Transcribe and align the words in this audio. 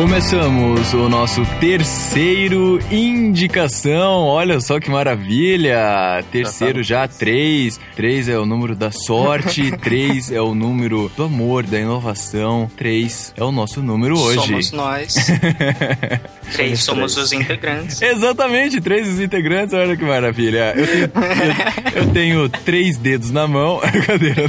Começamos 0.00 0.94
o 0.94 1.10
nosso 1.10 1.44
terceiro 1.60 2.78
indicação. 2.90 4.24
Olha 4.24 4.58
só 4.58 4.80
que 4.80 4.90
maravilha! 4.90 6.24
Terceiro 6.32 6.82
já, 6.82 7.06
três. 7.06 7.78
Três 7.94 8.26
é 8.26 8.38
o 8.38 8.46
número 8.46 8.74
da 8.74 8.90
sorte, 8.90 9.70
três 9.76 10.32
é 10.32 10.40
o 10.40 10.54
número 10.54 11.12
do 11.14 11.24
amor, 11.24 11.64
da 11.64 11.78
inovação. 11.78 12.66
Três 12.78 13.34
é 13.36 13.44
o 13.44 13.52
nosso 13.52 13.82
número 13.82 14.18
hoje. 14.18 14.40
Somos 14.40 14.72
nós. 14.72 15.14
três 16.50 16.82
somos 16.82 17.18
os 17.18 17.30
integrantes. 17.34 18.00
Exatamente, 18.00 18.80
três 18.80 19.06
os 19.06 19.20
integrantes. 19.20 19.74
Olha 19.74 19.98
que 19.98 20.04
maravilha. 20.04 20.72
Eu 20.74 20.86
tenho, 20.86 21.04
eu, 21.04 22.02
eu 22.02 22.06
tenho 22.10 22.48
três 22.48 22.96
dedos 22.96 23.30
na 23.30 23.46
mão. 23.46 23.80
Cadeira, 24.06 24.44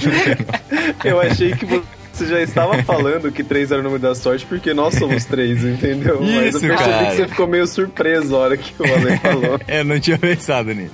Eu 1.04 1.20
achei 1.20 1.52
que 1.52 1.66
você 2.22 2.28
já 2.28 2.42
estava 2.42 2.82
falando 2.84 3.32
que 3.32 3.44
três 3.44 3.72
era 3.72 3.82
o 3.82 3.84
número 3.84 4.02
da 4.02 4.16
sorte 4.16 4.46
porque 4.46 4.74
nós 4.74 4.96
somos 4.96 5.26
três, 5.26 5.64
entendeu? 5.64 6.22
Isso, 6.22 6.32
Mas 6.32 6.54
eu 6.56 6.60
percebi 6.62 6.78
cara. 6.78 7.06
que 7.06 7.16
você 7.16 7.28
ficou 7.28 7.48
meio 7.48 7.68
surpreso 7.68 8.36
a 8.36 8.40
hora 8.40 8.58
que 8.58 8.74
o 8.82 8.86
Ale 8.86 9.18
falou. 9.18 9.60
é, 9.68 9.84
não 9.84 10.00
tinha 10.00 10.18
pensado 10.18 10.74
nisso. 10.74 10.94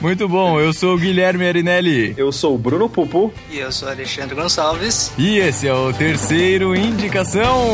Muito 0.00 0.28
bom, 0.28 0.60
eu 0.60 0.72
sou 0.72 0.94
o 0.94 0.98
Guilherme 0.98 1.46
Arinelli. 1.46 2.14
Eu 2.16 2.30
sou 2.30 2.54
o 2.54 2.58
Bruno 2.58 2.88
Pupu. 2.88 3.32
E 3.50 3.58
eu 3.58 3.72
sou 3.72 3.88
Alexandre 3.88 4.34
Gonçalves. 4.34 5.12
E 5.16 5.38
esse 5.38 5.66
é 5.66 5.72
o 5.72 5.92
terceiro 5.92 6.74
Indicação. 6.74 7.70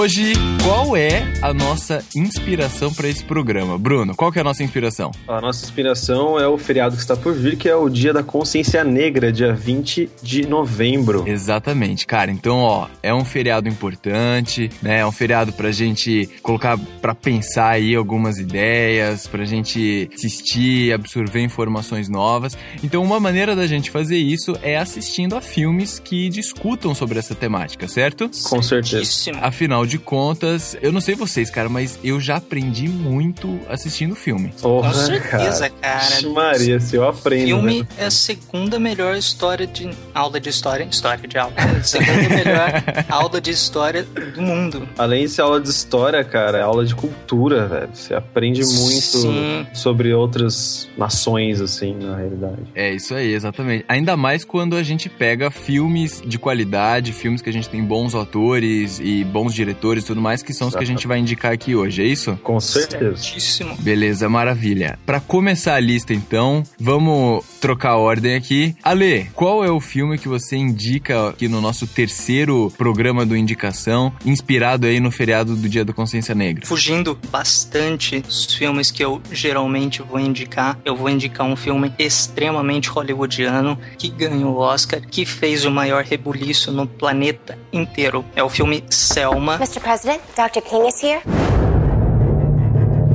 Hoje, 0.00 0.32
qual 0.70 0.96
é 0.96 1.24
a 1.42 1.52
nossa 1.52 2.00
inspiração 2.14 2.94
para 2.94 3.08
esse 3.08 3.24
programa? 3.24 3.76
Bruno, 3.76 4.14
qual 4.14 4.30
que 4.30 4.38
é 4.38 4.40
a 4.40 4.44
nossa 4.44 4.62
inspiração? 4.62 5.10
A 5.26 5.40
nossa 5.40 5.64
inspiração 5.64 6.38
é 6.38 6.46
o 6.46 6.56
feriado 6.56 6.94
que 6.94 7.02
está 7.02 7.16
por 7.16 7.34
vir, 7.34 7.56
que 7.56 7.68
é 7.68 7.74
o 7.74 7.88
Dia 7.88 8.12
da 8.12 8.22
Consciência 8.22 8.84
Negra, 8.84 9.32
dia 9.32 9.52
20 9.52 10.08
de 10.22 10.46
novembro. 10.46 11.24
Exatamente, 11.26 12.06
cara. 12.06 12.30
Então, 12.30 12.58
ó, 12.58 12.86
é 13.02 13.12
um 13.12 13.24
feriado 13.24 13.68
importante, 13.68 14.70
né? 14.80 15.00
É 15.00 15.06
um 15.06 15.10
feriado 15.10 15.52
pra 15.52 15.72
gente 15.72 16.30
colocar 16.40 16.78
pra 17.02 17.16
pensar 17.16 17.70
aí 17.70 17.96
algumas 17.96 18.38
ideias, 18.38 19.26
pra 19.26 19.44
gente 19.44 20.08
assistir, 20.14 20.92
absorver 20.92 21.40
informações 21.40 22.08
novas. 22.08 22.56
Então, 22.84 23.02
uma 23.02 23.18
maneira 23.18 23.56
da 23.56 23.66
gente 23.66 23.90
fazer 23.90 24.18
isso 24.18 24.56
é 24.62 24.76
assistindo 24.76 25.34
a 25.34 25.40
filmes 25.40 25.98
que 25.98 26.28
discutam 26.28 26.94
sobre 26.94 27.18
essa 27.18 27.34
temática, 27.34 27.88
certo? 27.88 28.30
Com 28.44 28.62
certeza. 28.62 29.32
Afinal 29.40 29.84
de 29.84 29.98
contas, 29.98 30.59
eu 30.80 30.92
não 30.92 31.00
sei 31.00 31.14
vocês, 31.14 31.50
cara, 31.50 31.68
mas 31.68 31.98
eu 32.02 32.20
já 32.20 32.36
aprendi 32.36 32.88
muito 32.88 33.60
assistindo 33.68 34.14
filme. 34.14 34.52
Porra, 34.60 34.90
Com 34.90 34.94
certeza, 34.94 35.70
cara. 35.70 35.98
Vixe 35.98 36.28
Maria, 36.28 36.80
se 36.80 36.96
eu 36.96 37.08
aprendo. 37.08 37.46
Filme 37.46 37.80
né? 37.80 37.88
é 37.98 38.06
a 38.06 38.10
segunda 38.10 38.78
melhor 38.78 39.16
história 39.16 39.66
de. 39.66 39.90
aula 40.14 40.40
de 40.40 40.48
história. 40.48 40.84
História 40.84 41.28
de 41.28 41.38
aula. 41.38 41.54
segunda 41.82 42.28
melhor 42.28 42.72
aula 43.08 43.40
de 43.40 43.50
história 43.50 44.02
do 44.02 44.42
mundo. 44.42 44.88
Além 44.98 45.24
de 45.24 45.30
ser 45.30 45.42
aula 45.42 45.60
de 45.60 45.68
história, 45.68 46.22
cara, 46.24 46.58
é 46.58 46.62
aula 46.62 46.84
de 46.84 46.94
cultura, 46.94 47.66
velho. 47.66 47.90
Você 47.92 48.14
aprende 48.14 48.60
muito 48.60 49.00
Sim. 49.00 49.66
sobre 49.72 50.12
outras 50.12 50.88
nações, 50.96 51.60
assim, 51.60 51.94
na 51.94 52.16
realidade. 52.16 52.62
É 52.74 52.92
isso 52.92 53.14
aí, 53.14 53.32
exatamente. 53.32 53.84
Ainda 53.88 54.16
mais 54.16 54.44
quando 54.44 54.76
a 54.76 54.82
gente 54.82 55.08
pega 55.08 55.50
filmes 55.50 56.22
de 56.24 56.38
qualidade, 56.38 57.12
filmes 57.12 57.42
que 57.42 57.48
a 57.48 57.52
gente 57.52 57.68
tem 57.68 57.82
bons 57.82 58.14
atores 58.14 59.00
e 59.00 59.24
bons 59.24 59.54
diretores 59.54 60.04
e 60.04 60.06
tudo 60.06 60.20
mais, 60.20 60.39
que 60.42 60.52
são 60.52 60.68
os 60.68 60.74
que 60.74 60.82
a 60.82 60.86
gente 60.86 61.06
vai 61.06 61.18
indicar 61.18 61.52
aqui 61.52 61.74
hoje, 61.74 62.02
é 62.02 62.06
isso? 62.06 62.38
Com 62.42 62.60
certeza. 62.60 63.16
Certíssimo. 63.16 63.76
Beleza, 63.78 64.28
maravilha. 64.28 64.98
Pra 65.04 65.20
começar 65.20 65.74
a 65.74 65.80
lista, 65.80 66.12
então, 66.12 66.62
vamos 66.78 67.44
trocar 67.60 67.90
a 67.90 67.96
ordem 67.96 68.34
aqui. 68.34 68.74
Ale, 68.82 69.30
qual 69.34 69.64
é 69.64 69.70
o 69.70 69.80
filme 69.80 70.18
que 70.18 70.28
você 70.28 70.56
indica 70.56 71.30
aqui 71.30 71.48
no 71.48 71.60
nosso 71.60 71.86
terceiro 71.86 72.72
programa 72.76 73.24
do 73.26 73.36
Indicação, 73.36 74.12
inspirado 74.24 74.86
aí 74.86 75.00
no 75.00 75.10
feriado 75.10 75.56
do 75.56 75.68
Dia 75.68 75.84
da 75.84 75.92
Consciência 75.92 76.34
Negra? 76.34 76.66
Fugindo 76.66 77.18
bastante 77.30 78.20
dos 78.20 78.54
filmes 78.54 78.90
que 78.90 79.04
eu 79.04 79.20
geralmente 79.32 80.02
vou 80.02 80.18
indicar, 80.18 80.78
eu 80.84 80.96
vou 80.96 81.08
indicar 81.08 81.46
um 81.46 81.56
filme 81.56 81.92
extremamente 81.98 82.88
hollywoodiano 82.88 83.78
que 83.98 84.08
ganhou 84.08 84.54
o 84.54 84.58
Oscar, 84.58 85.00
que 85.00 85.24
fez 85.24 85.64
o 85.64 85.70
maior 85.70 86.04
rebuliço 86.04 86.72
no 86.72 86.86
planeta 86.86 87.58
inteiro. 87.72 88.24
É 88.34 88.42
o 88.42 88.48
filme 88.48 88.84
Selma. 88.90 89.56
Mr. 89.56 89.80
President, 89.80 90.20
Dr. 90.34 90.60
King 90.60 90.86
is 90.86 90.98
here. 91.00 91.20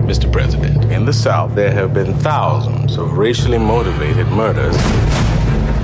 Mr. 0.05 0.31
President, 0.31 0.91
in 0.91 1.05
the 1.05 1.13
South, 1.13 1.55
there 1.55 1.71
have 1.71 1.93
been 1.93 2.13
thousands 2.19 2.97
of 2.97 3.17
racially 3.17 3.57
motivated 3.57 4.27
murders. 4.27 4.75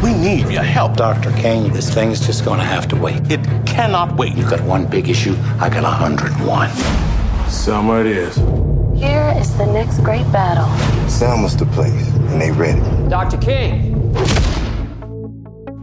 We 0.03 0.13
need 0.13 0.49
your 0.49 0.63
help. 0.63 0.97
Dr. 0.97 1.31
King, 1.33 1.71
this 1.71 1.93
thing's 1.93 2.25
just 2.25 2.43
gonna 2.43 2.63
have 2.63 2.87
to 2.89 2.95
wait. 2.95 3.31
It 3.31 3.41
cannot 3.65 4.17
wait. 4.17 4.35
You 4.35 4.47
got 4.49 4.61
one 4.61 4.85
big 4.85 5.09
issue, 5.09 5.35
I 5.59 5.69
got 5.69 5.83
a 5.83 5.87
hundred 5.87 6.31
and 6.33 6.47
one. 6.47 6.69
Summer 7.49 8.01
it 8.01 8.07
is. 8.07 8.35
Here 8.99 9.33
is 9.37 9.55
the 9.57 9.65
next 9.65 9.99
great 9.99 10.29
battle. 10.31 10.67
Selma's 11.09 11.55
the 11.55 11.65
place, 11.67 12.07
and 12.29 12.41
they 12.41 12.51
ready. 12.51 12.81
Dr. 13.09 13.37
King! 13.37 14.13